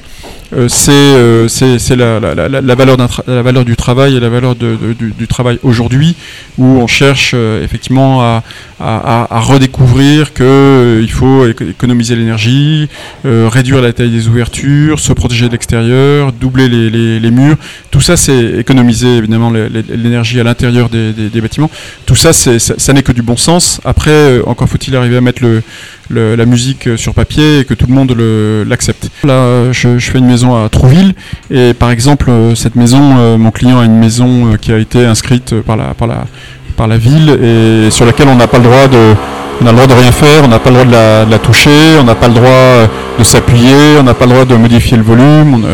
[0.53, 6.15] euh, euh, c'est la, valeur du travail et la valeur du, travail aujourd'hui,
[6.57, 8.43] où on cherche euh, effectivement à,
[9.41, 10.45] redécouvrir qu'il
[11.01, 12.89] il faut économiser l'énergie,
[13.23, 17.57] réduire la taille des ouvertures, se protéger de l'extérieur, doubler les, murs.
[17.91, 21.71] Tout ça, c'est économiser évidemment l'énergie à l'intérieur des, bâtiments.
[22.05, 23.81] Tout ça, ça n'est que du bon sens.
[23.85, 25.61] Après, encore faut-il arriver à mettre le
[26.09, 28.15] la musique sur papier et que tout le monde
[28.67, 29.09] l'accepte.
[29.23, 31.13] Là, je, fais une maison à Trouville
[31.51, 34.77] et par exemple, euh, cette maison, euh, mon client a une maison euh, qui a
[34.77, 36.25] été inscrite par la, par la,
[36.77, 39.13] par la ville et sur laquelle on n'a pas le droit de,
[39.61, 41.97] on a le droit de rien faire, on n'a pas le droit de la, toucher,
[41.99, 42.87] on n'a pas le droit
[43.17, 45.65] de s'appuyer, on n'a pas le droit de modifier le volume.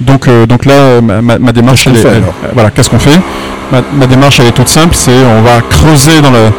[0.00, 3.20] donc, donc là, ma, démarche, elle voilà, qu'est-ce qu'on fait?
[3.72, 6.50] Ma, ma, démarche, elle est toute simple, c'est on va creuser dans le,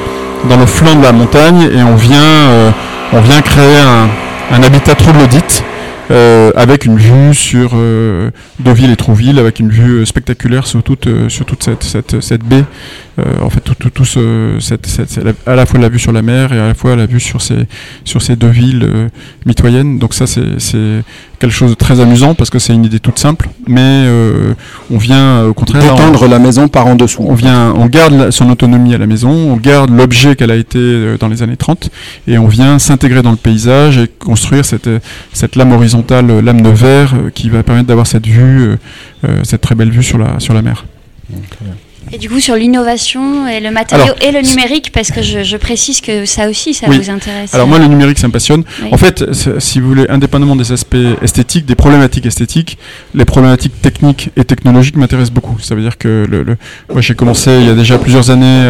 [0.50, 2.71] dans le flanc de la montagne et on vient, euh,
[3.13, 5.63] on vient créer un, habitat troglodyte
[6.10, 11.08] euh, avec une vue sur euh, Deauville et Trouville, avec une vue spectaculaire sur toute,
[11.30, 12.63] sur toute cette, cette, cette baie
[13.41, 16.21] en fait tout, tout, tout ce, cette, cette, à la fois la vue sur la
[16.21, 17.67] mer et à la fois la vue sur ces
[18.03, 19.10] sur ces deux villes
[19.45, 19.99] mitoyennes.
[19.99, 21.03] Donc ça c'est
[21.39, 24.53] quelque chose de très amusant parce que c'est une idée toute simple, mais euh,
[24.91, 27.25] on vient au contraire étendre la maison par en dessous.
[27.27, 30.80] On vient, on garde son autonomie à la maison, on garde l'objet qu'elle a été
[30.80, 31.89] euh, dans les années 30
[32.27, 34.89] et on vient s'intégrer dans le paysage et construire cette
[35.34, 38.75] cette lame horizontale, euh, lame de verre qui va permettre d'avoir cette vue,
[39.43, 40.86] cette très belle vue sur la sur la mer.
[42.11, 46.01] Et du coup, sur l'innovation et le matériau et le numérique, parce que je, précise
[46.01, 47.53] que ça aussi, ça vous intéresse.
[47.53, 48.63] Alors moi, le numérique, ça me passionne.
[48.91, 49.25] En fait,
[49.60, 52.77] si vous voulez, indépendamment des aspects esthétiques, des problématiques esthétiques,
[53.13, 55.60] les problématiques techniques et technologiques m'intéressent beaucoup.
[55.60, 56.58] Ça veut dire que le,
[56.91, 58.65] moi, j'ai commencé il y a déjà plusieurs années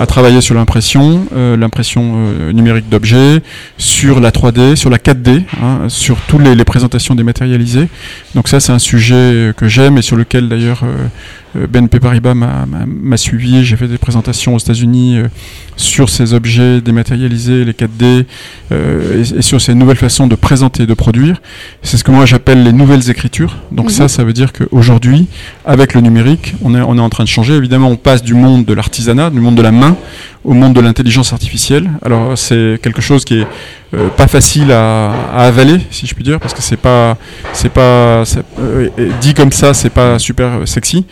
[0.00, 3.40] à, travailler sur l'impression, euh, l'impression euh, numérique d'objets,
[3.78, 7.88] sur la 3D, sur la 4D, hein, sur toutes les, les, présentations dématérialisées.
[8.34, 11.06] Donc ça, c'est un sujet que j'aime et sur lequel d'ailleurs euh,
[11.54, 13.64] BNP Paribas m'a suivi.
[13.64, 15.28] J'ai fait des présentations aux États-Unis euh,
[15.76, 18.24] sur ces objets dématérialisés, les 4D,
[18.72, 21.40] euh, et, sur ces nouvelles façons de présenter et de produire.
[21.82, 23.58] C'est ce que moi j'appelle les nouvelles écritures.
[23.70, 24.08] Donc ça, mhm.
[24.08, 25.26] ça veut dire qu'aujourd'hui,
[25.64, 27.54] avec le numérique, on est, on est en train de changer.
[27.54, 29.96] Évidemment, on passe du monde de l'artisanat, du monde de la main,
[30.44, 31.88] au monde de l'intelligence artificielle.
[32.04, 33.46] Alors c'est quelque chose qui est
[33.94, 37.16] euh, pas facile à, à, avaler, si je puis dire, parce que c'est pas,
[37.52, 38.24] c'est pas,
[38.58, 38.88] euh,
[39.20, 41.04] dit comme ça, c'est pas super sexy.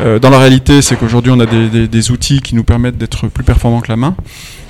[0.00, 2.98] Euh, dans la réalité, c'est qu'aujourd'hui on a des, des, des, outils qui nous permettent
[2.98, 4.14] d'être plus performants que la main.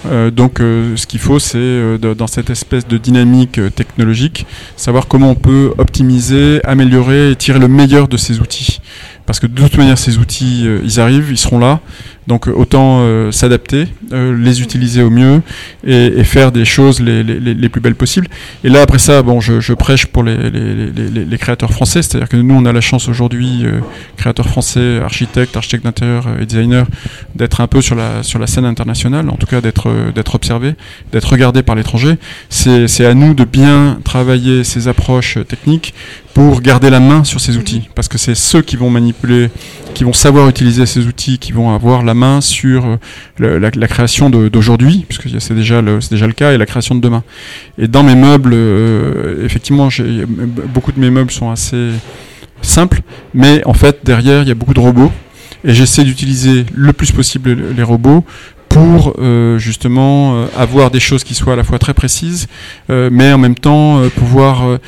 [0.07, 5.35] Euh, donc ce qu'il faut, c'est dans cette espèce de dynamique technologique, savoir comment on
[5.35, 8.81] peut optimiser, améliorer et tirer le meilleur de ces outils
[9.27, 11.81] parce que de toute manière ces outils euh, ils arrivent, ils seront là,
[12.27, 15.43] donc euh, autant euh, s'adapter, les utiliser au mieux
[15.85, 18.29] et, faire des choses les, les, les, plus belles possibles.
[18.65, 22.55] Et là après ça, bon, je, prêche pour les, les créateurs français, c'est-à-dire que nous
[22.55, 23.65] on a la chance aujourd'hui,
[24.17, 26.85] créateurs français, architectes, architectes d'intérieur et designers,
[27.35, 30.75] d'être un peu sur la sur la scène internationale, en tout cas d'être d'être observé,
[31.13, 32.17] d'être regardé par l'étranger.
[32.49, 35.95] C'est à nous de bien travailler ces approches techniques
[36.37, 39.49] pour garder la main sur ces outils, parce que c'est ceux qui vont manipuler,
[39.95, 42.99] qui vont savoir utiliser ces outils, qui vont avoir la main sur
[43.41, 47.23] euh, la, création d'aujourd'hui, puisque c'est déjà, le, cas, et la création de demain.
[47.79, 49.89] Et dans mes meubles, euh, effectivement,
[50.75, 51.91] beaucoup de mes meubles sont assez
[52.63, 53.03] simples,
[53.35, 55.13] mais en fait, derrière, il y a beaucoup de robots,
[55.65, 58.25] et j'essaie d'utiliser le plus possible les robots
[58.69, 62.47] pour euh, justement euh, avoir des choses qui soient à la fois très précises,
[62.91, 64.79] euh, mais en même temps pouvoir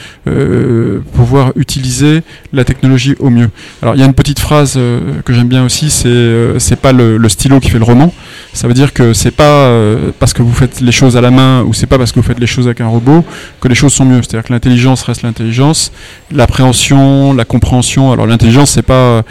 [1.15, 2.23] pouvoir utiliser
[2.53, 3.51] la technologie au mieux.
[3.83, 7.17] Alors il y a une petite phrase que j'aime bien aussi, c'est c'est pas le,
[7.17, 8.13] le, stylo qui fait le roman.
[8.59, 9.71] Ça veut dire que c'est pas
[10.19, 12.27] parce que vous faites les choses à la main ou c'est pas parce que vous
[12.27, 13.25] faites les choses avec un robot
[13.61, 14.21] que les choses sont mieux.
[14.21, 15.93] C'est-à-dire que l'intelligence reste l'intelligence,
[16.33, 18.11] l'appréhension, la compréhension.
[18.11, 19.23] Alors l'intelligence c'est pas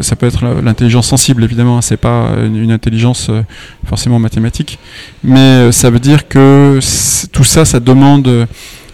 [0.00, 3.30] ça peut être l'intelligence sensible évidemment, hein, c'est pas une, intelligence
[3.86, 4.80] forcément mathématiques,
[5.22, 6.80] mais euh, ça veut dire que
[7.32, 8.48] tout ça, ça demande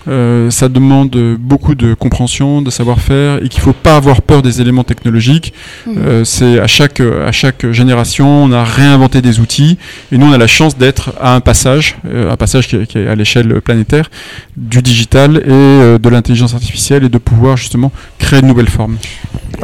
[0.09, 4.43] euh, ça demande beaucoup de compréhension, de savoir-faire, et qu'il ne faut pas avoir peur
[4.43, 5.53] des éléments technologiques.
[5.87, 5.93] Mmh.
[5.99, 9.79] Euh, c'est à chaque à chaque génération, on a réinventé des outils,
[10.13, 12.87] et nous on a la chance d'être à un passage, euh, un passage qui est,
[12.87, 14.11] qui est à l'échelle planétaire,
[14.57, 18.97] du digital et de l'intelligence artificielle, et de pouvoir justement créer de nouvelles formes.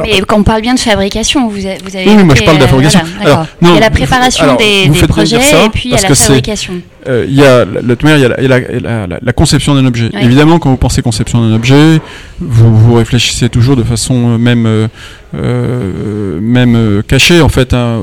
[0.01, 2.57] Mais quand on parle bien de fabrication, vous avez, vous avez oui, moi je parle
[2.57, 2.99] de la fabrication.
[3.21, 6.15] alors, il y a la préparation des, des projets, et puis il y a la
[6.15, 6.73] fabrication.
[7.07, 12.01] il y a la, conception d'un objet évidemment, quand vous pensez conception d'un objet,
[12.39, 14.87] vous, vous réfléchissez toujours de façon euh, même, euh,
[15.35, 17.99] euh, même cachée en fait hein,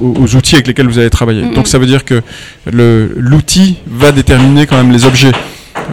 [0.00, 1.42] aux, outils avec lesquels vous allez travailler.
[1.54, 2.22] Donc ça veut dire que
[2.66, 5.32] l'outil va déterminer quand même les objets.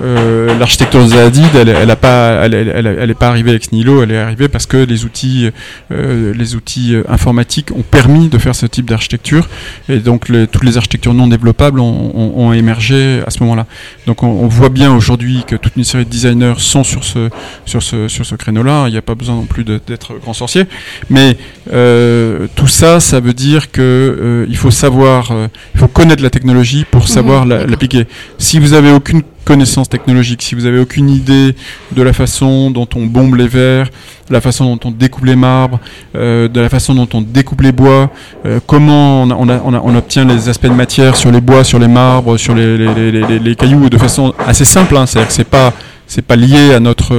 [0.03, 3.71] Euh, l'architecture de Zahadid, elle, elle a pas, elle, elle, elle, est pas arrivée ex
[3.71, 5.49] nihilo, elle est arrivée parce que les outils,
[5.91, 9.47] euh, les outils euh, informatiques ont permis de faire ce type d'architecture,
[9.89, 13.65] et donc les, toutes les architectures non développables ont, ont, ont émergé à ce moment-là.
[14.07, 17.29] Donc on, on voit bien aujourd'hui que toute une série de designers sont sur ce,
[17.65, 18.86] sur ce, sur ce créneau-là.
[18.88, 20.65] Il n'y a pas besoin non plus d'être grand sorcier,
[21.09, 21.38] mais
[21.71, 25.34] euh, tout ça, ça veut dire que euh, il faut savoir,
[25.75, 28.07] il faut connaître la technologie pour savoir mmh, l'appliquer.
[28.38, 31.56] Si vous avez aucune connaissances technologiques, si vous avez aucune idée
[31.91, 33.89] de la façon dont on bombe les verres,
[34.30, 35.80] la façon dont on découpe les marbres,
[36.16, 38.10] euh, de la façon dont on découpe les bois,
[38.46, 42.56] euh, comment on, obtient les aspects de matière sur les bois, sur les marbres, sur
[42.56, 44.98] les, cailloux, de façon assez simple.
[44.98, 45.74] Hein, C'est-à-dire que c'est pas
[46.06, 47.16] c'est pas lié à notre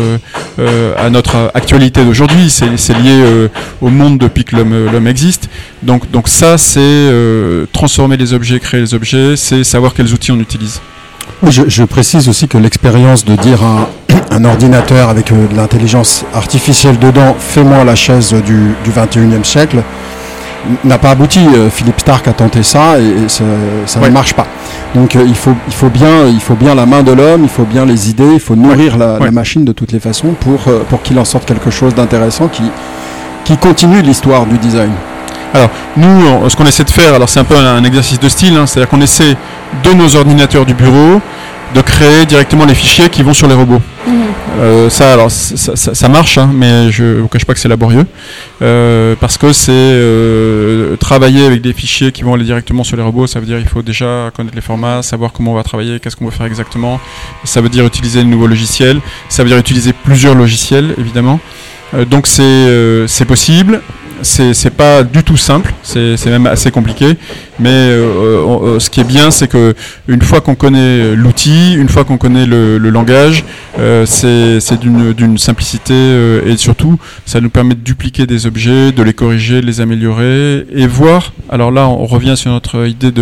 [0.58, 3.48] euh, à notre actualité d'aujourd'hui, c'est lié
[3.80, 5.48] au monde depuis que l'homme existe.
[5.82, 7.10] Donc donc ça c'est
[7.72, 10.80] transformer les objets, créer les objets, c'est savoir quels outils on utilise.
[11.48, 13.88] Je, précise aussi que l'expérience de dire à
[14.30, 19.82] un, ordinateur avec euh, de l'intelligence artificielle dedans, fais-moi la chaise du, du 21e siècle,
[20.84, 21.40] n'a pas abouti.
[21.70, 24.46] Philippe Stark a tenté ça et, ça, ne marche pas.
[24.94, 27.64] Donc il, faut, il, faut bien, il faut bien la main de l'homme, il faut
[27.64, 31.18] bien les idées, il faut nourrir la, machine de toutes les façons pour, pour qu'il
[31.18, 32.62] en sorte quelque chose d'intéressant qui,
[33.44, 34.90] qui continue l'histoire du design.
[35.54, 38.56] Alors, nous, ce qu'on essaie de faire, alors c'est un peu un, exercice de style,
[38.56, 39.36] hein, c'est-à-dire qu'on essaie
[39.84, 41.20] de nos ordinateurs du bureau
[41.74, 43.80] de créer directement les fichiers qui vont sur les robots.
[44.06, 44.14] Mhm.
[44.60, 48.06] Euh, ça, alors, ça, marche, hein, mais je ne vous cache pas que c'est laborieux,
[48.62, 53.02] euh, parce que c'est euh, travailler avec des fichiers qui vont aller directement sur les
[53.02, 55.98] robots, ça veut dire qu'il faut déjà connaître les formats, savoir comment on va travailler,
[55.98, 57.00] qu'est-ce qu'on va faire exactement,
[57.42, 61.40] ça veut dire utiliser de nouveaux logiciels, ça veut dire utiliser plusieurs logiciels, évidemment.
[62.08, 63.80] donc c'est possible,
[64.24, 67.16] c'est pas du tout simple, c'est même assez compliqué.
[67.60, 69.74] Mais euh, euh, ce qui est bien, c'est que
[70.08, 73.44] une fois qu'on connaît l'outil, une fois qu'on connaît le, langage,
[73.78, 75.94] euh, c'est d'une simplicité
[76.46, 80.66] et surtout, ça nous permet de dupliquer des objets, de les corriger, de les améliorer
[80.72, 81.32] et voir.
[81.48, 83.12] Alors là, on revient sur notre idée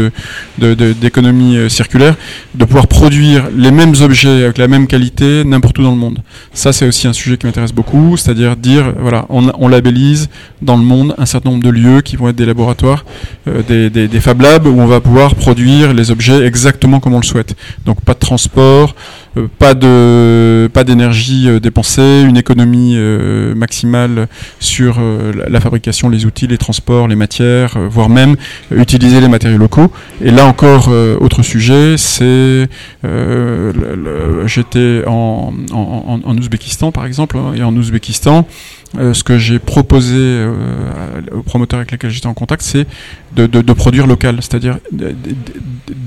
[0.59, 2.15] d'économie de, circulaire,
[2.55, 6.19] de pouvoir produire les mêmes objets avec la même qualité n'importe où dans le monde.
[6.55, 10.29] Ça, c'est aussi un sujet qui m'intéresse beaucoup, c'est-à-dire dire, voilà, on, on labellise
[10.61, 13.05] dans le monde un certain nombre de lieux qui vont être des laboratoires,
[13.49, 17.25] euh, des, Fab Labs où on va pouvoir produire les objets exactement comme on le
[17.25, 17.57] souhaite.
[17.87, 18.95] Donc pas de transport,
[19.37, 22.97] euh, pas pas d'énergie euh, dépensée, une économie
[23.57, 24.29] maximale
[24.61, 25.01] sur
[25.49, 28.37] la, fabrication, les outils, les transports, les matières, voire même
[28.75, 29.91] utiliser les matériaux locaux.
[30.23, 30.89] Et là encore,
[31.21, 32.69] autre sujet, c'est
[34.47, 38.47] j'étais en, en, Ouzbékistan par exemple, hein, et en Ouzbékistan,
[38.99, 40.47] ce que j'ai proposé
[41.33, 42.87] aux promoteurs avec lesquels j'étais en contact, c'est
[43.37, 44.79] de, produire local, c'est-à-dire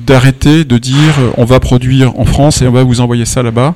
[0.06, 3.44] d'arrêter de dire euh, on va produire en France et on va vous envoyer ça
[3.44, 3.76] là-bas,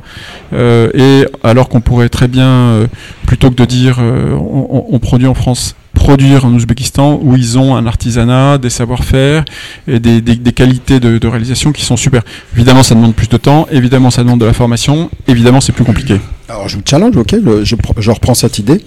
[0.54, 2.88] et alors qu'on pourrait très bien,
[3.26, 7.86] plutôt que de dire on, produit en France produire en Ouzbékistan où ils ont un
[7.86, 9.44] artisanat, des savoir-faire
[9.86, 12.24] et des, qualités de, réalisation qui sont super.
[12.56, 15.84] Évidemment, ça demande plus de temps, évidemment, ça demande de la formation, évidemment, c'est plus
[15.84, 16.16] compliqué.
[16.48, 18.82] Alors, je vous challenge, ok, je, reprends cette idée.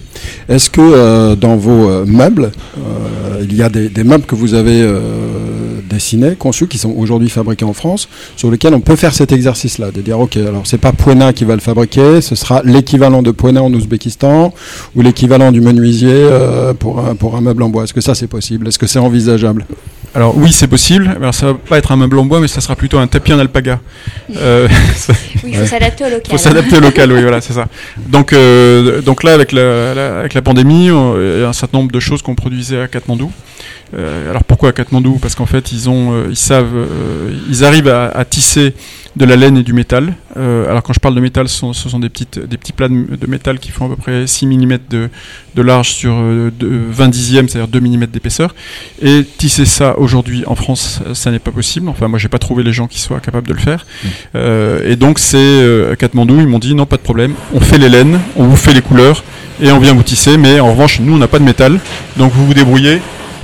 [0.49, 4.55] Est-ce que euh, dans vos euh, meubles, euh, il y a des, meubles que vous
[4.55, 4.83] avez
[5.89, 9.91] dessinés, conçus, qui sont aujourd'hui fabriqués en France, sur lesquels on peut faire cet exercice-là,
[9.91, 13.31] de dire, ok, alors c'est pas Poena qui va le fabriquer, ce sera l'équivalent de
[13.31, 14.53] Poena en Ouzbékistan
[14.95, 16.27] ou l'équivalent du menuisier
[16.79, 18.67] pour pour un meuble en bois Est-ce que ça c'est possible?
[18.67, 19.65] Est-ce que c'est envisageable?
[20.15, 21.09] Alors oui, c'est possible.
[21.15, 23.33] Alors ça va pas être un meuble en bois, mais ça sera plutôt un tapis
[23.33, 23.79] en alpaga.
[24.37, 24.67] Euh,
[25.43, 26.21] oui, il faut s'adapter au local.
[26.25, 27.67] Il faut s'adapter au local, oui, voilà, c'est ça.
[27.97, 31.91] Donc, euh, donc là, avec la, avec la pandémie, il y a un certain nombre
[31.91, 33.31] de choses qu'on produisait à Katmandou.
[33.95, 35.19] Euh, alors pourquoi à Katmandou?
[35.21, 38.73] Parce qu'en fait, ils ont, euh, ils savent, euh, ils arrivent à, tisser
[39.15, 40.15] de la laine et du métal.
[40.35, 43.59] alors quand je parle de métal, ce sont, des petites, des petits plats de, métal
[43.59, 45.09] qui font à peu près 6 mm de,
[45.53, 48.55] de large sur 20 dixièmes, c'est-à-dire 2 mm d'épaisseur.
[49.01, 51.89] Et tisser ça aujourd'hui en France, ça n'est pas possible.
[51.89, 53.85] Enfin, moi, j'ai pas trouvé les gens qui soient capables de le faire.
[54.03, 54.37] Mmh.
[54.85, 57.35] et donc, c'est à Katmandou, ils m'ont dit non, pas de problème.
[57.53, 59.23] On fait les laines, on vous fait les couleurs
[59.61, 60.37] et on vient vous tisser.
[60.37, 61.79] Mais en revanche, nous, on n'a pas de métal,
[62.17, 62.99] donc vous vous débrouillez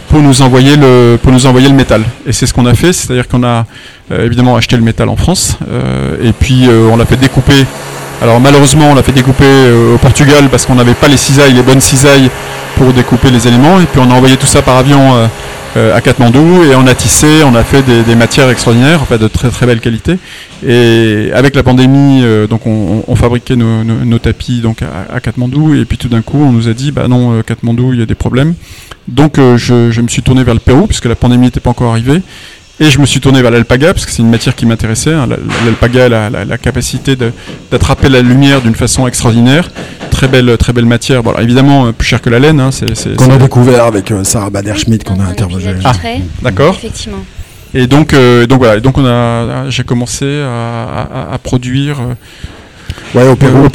[0.10, 2.03] pour nous envoyer le pour nous envoyer le métal.
[2.26, 3.66] Et c'est ce qu'on a fait, c'est-à-dire qu'on a
[4.12, 7.66] euh, évidemment acheté le métal en France euh, et puis euh, on l'a fait découper.
[8.22, 9.45] Alors malheureusement on l'a fait découper
[9.93, 12.30] au Portugal parce qu'on n'avait pas les cisailles, les bonnes cisailles
[12.76, 15.30] pour découper les éléments et puis on a envoyé tout ça par avion
[15.78, 19.30] à Katmandou et on a tissé, on a fait des, matières extraordinaires, en fait de
[19.30, 20.18] très très belle qualité.
[20.68, 25.97] Et avec la pandémie, donc on, fabriquait nos, tapis donc à, à, Katmandou et puis
[25.97, 28.53] tout d'un coup on nous a dit bah non Katmandou il y a des problèmes.
[29.10, 31.91] Donc euh, je, me suis tourné vers le Pérou, puisque la pandémie n'était pas encore
[31.91, 32.22] arrivée.
[32.82, 35.14] Et je me suis tourné vers l'alpaga, parce que c'est une matière qui m'intéressait.
[35.14, 35.28] Hein.
[35.66, 37.18] L'alpaga a la, capacité
[37.70, 39.70] d'attraper la lumière d'une façon extraordinaire.
[40.12, 41.22] Très belle, très belle matière.
[41.22, 42.60] Bon, évidemment, euh, plus cher que la laine.
[42.62, 42.70] Hein.
[43.18, 45.74] qu'on a découvert avec euh, Sarah Bader-Schmidt, qu'on a interrogé.
[45.84, 45.91] Ah,
[46.41, 46.76] d'accord.
[46.76, 47.26] Effectivement.
[47.74, 48.16] Et donc,
[48.47, 48.80] donc voilà.
[48.80, 51.99] Donc on a, j'ai commencé à, produire.
[53.14, 53.68] Ouais, au Pérou,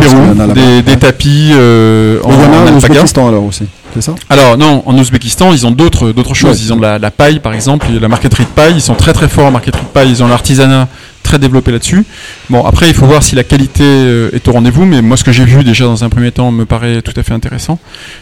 [0.83, 3.65] des, tapis en, en, alors aussi.
[4.29, 6.63] Alors non, en Ouzbékistan, ils ont d'autres d'autres choses.
[6.63, 8.75] Ils ont de la, paille, par exemple, la marqueterie de paille.
[8.77, 10.11] Ils sont très très forts en marqueterie de paille.
[10.11, 10.89] Ils ont l'artisanat
[11.25, 12.05] très développé là-dessus.
[12.51, 15.25] Bon, après, il faut voir si la qualité euh, est au rendez-vous, mais moi, ce
[15.25, 17.81] que j'ai vu déjà dans un premier temps me paraît tout à fait intéressant.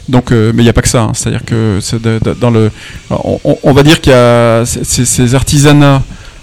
[0.08, 1.02] Donc, euh, mais il n'y a pas que ça.
[1.02, 1.12] Hein.
[1.12, 1.78] C'est-à-dire que
[2.40, 2.70] dans le,
[3.10, 6.02] on, va dire qu'il y a ces, artisanats.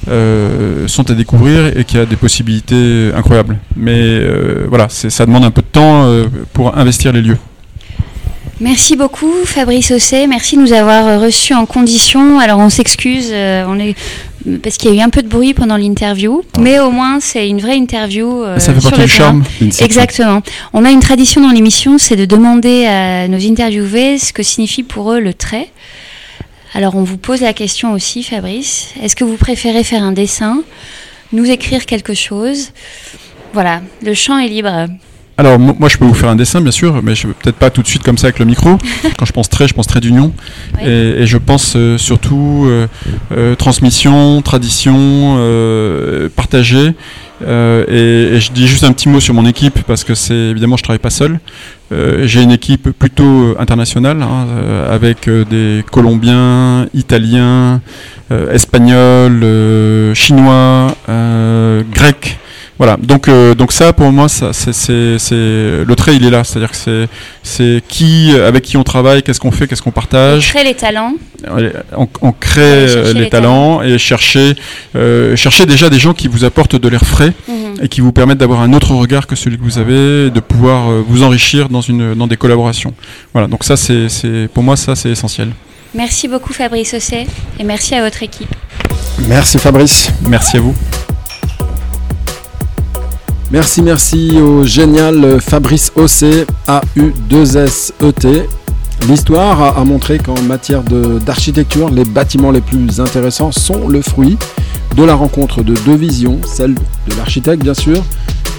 [0.10, 3.60] Euh, sont à découvrir et qu'il y a des possibilités incroyables.
[3.76, 4.22] Mais
[4.68, 6.10] voilà, ça demande un peu de temps
[6.54, 7.38] pour investir les lieux.
[8.62, 12.40] Merci beaucoup Fabrice Osset, merci de nous avoir reçus en condition.
[12.40, 13.96] Alors on s'excuse, euh, on est
[14.62, 17.48] parce qu'il y a eu un peu de bruit pendant l'interview, mais au moins c'est
[17.48, 19.46] une vraie interview euh, Ça fait sur le charme.
[19.80, 20.42] Exactement.
[20.74, 24.84] On a une tradition dans l'émission, c'est de demander à nos interviewés ce que signifie
[24.84, 25.70] pour eux le trait.
[26.74, 28.94] Alors on vous pose la question aussi, Fabrice.
[29.02, 30.64] Est-ce que vous préférez faire un dessin,
[31.32, 32.72] nous écrire quelque chose?
[33.54, 34.88] Voilà, le champ est libre.
[35.40, 37.82] Alors moi je peux vous faire un dessin bien sûr, mais je peut-être pas tout
[37.82, 38.78] de suite comme ça avec le micro.
[39.18, 40.34] Quand je pense trait, je pense trait d'union,
[40.84, 42.88] et, je pense euh, surtout euh,
[43.32, 45.38] euh, transmission, tradition,
[46.36, 46.92] partager.
[47.42, 50.76] Et, et, je dis juste un petit mot sur mon équipe parce que c'est évidemment
[50.76, 51.40] je travaille pas seul.
[51.90, 54.46] J'ai une équipe plutôt internationale hein,
[54.92, 57.80] avec des Colombiens, Italiens,
[58.52, 60.94] Espagnols, Chinois,
[61.94, 62.40] Grecs.
[62.80, 66.72] Voilà, donc euh, donc ça pour moi ça c'est le trait il est là, c'est-à-dire
[66.72, 67.10] que c'est
[67.44, 70.48] c'est qui avec qui on travaille, qu'est-ce qu'on fait, qu'est-ce qu'on partage.
[70.48, 71.14] On crée les talents.
[72.22, 74.56] On, crée euh, les, talents, et chercher
[74.96, 77.84] euh, chercher déjà des gens qui vous apportent de l'air frais mhm.
[77.84, 80.90] et qui vous permettent d'avoir un autre regard que celui que vous avez, de pouvoir
[81.06, 82.94] vous enrichir dans une dans des collaborations.
[83.34, 84.08] Voilà, donc ça c'est
[84.54, 85.50] pour moi ça c'est essentiel.
[85.94, 87.28] Merci beaucoup Fabrice Osset
[87.60, 88.56] et merci à votre équipe.
[89.28, 90.12] Merci Fabrice.
[90.26, 90.76] Merci à vous.
[93.52, 98.46] Merci, merci au génial Fabrice Ossé, AU2SET.
[99.08, 104.38] L'histoire a, montré qu'en matière d'architecture, les bâtiments les plus intéressants sont le fruit
[104.96, 108.04] de la rencontre de deux visions, celle de l'architecte bien sûr,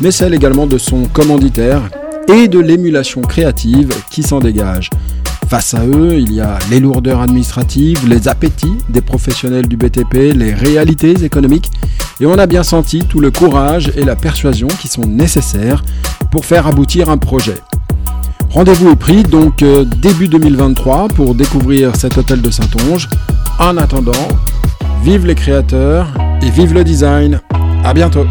[0.01, 1.82] mais celle également de son commanditaire
[2.26, 4.91] et de l'émulation créative qui s'en dégage.
[5.51, 10.32] Face à eux, il y a les lourdeurs administratives, les appétits des professionnels du BTP,
[10.32, 11.72] les réalités économiques
[12.20, 15.82] et on a bien senti tout le courage et la persuasion qui sont nécessaires
[16.30, 17.57] pour faire aboutir un projet.
[18.51, 23.09] Rendez-vous est pris donc euh, début 2023 pour découvrir cet hôtel de Saint-Onge.
[23.59, 24.28] En attendant,
[25.03, 26.07] vive les créateurs
[26.42, 27.40] et vive le design.
[27.82, 28.24] À bientôt.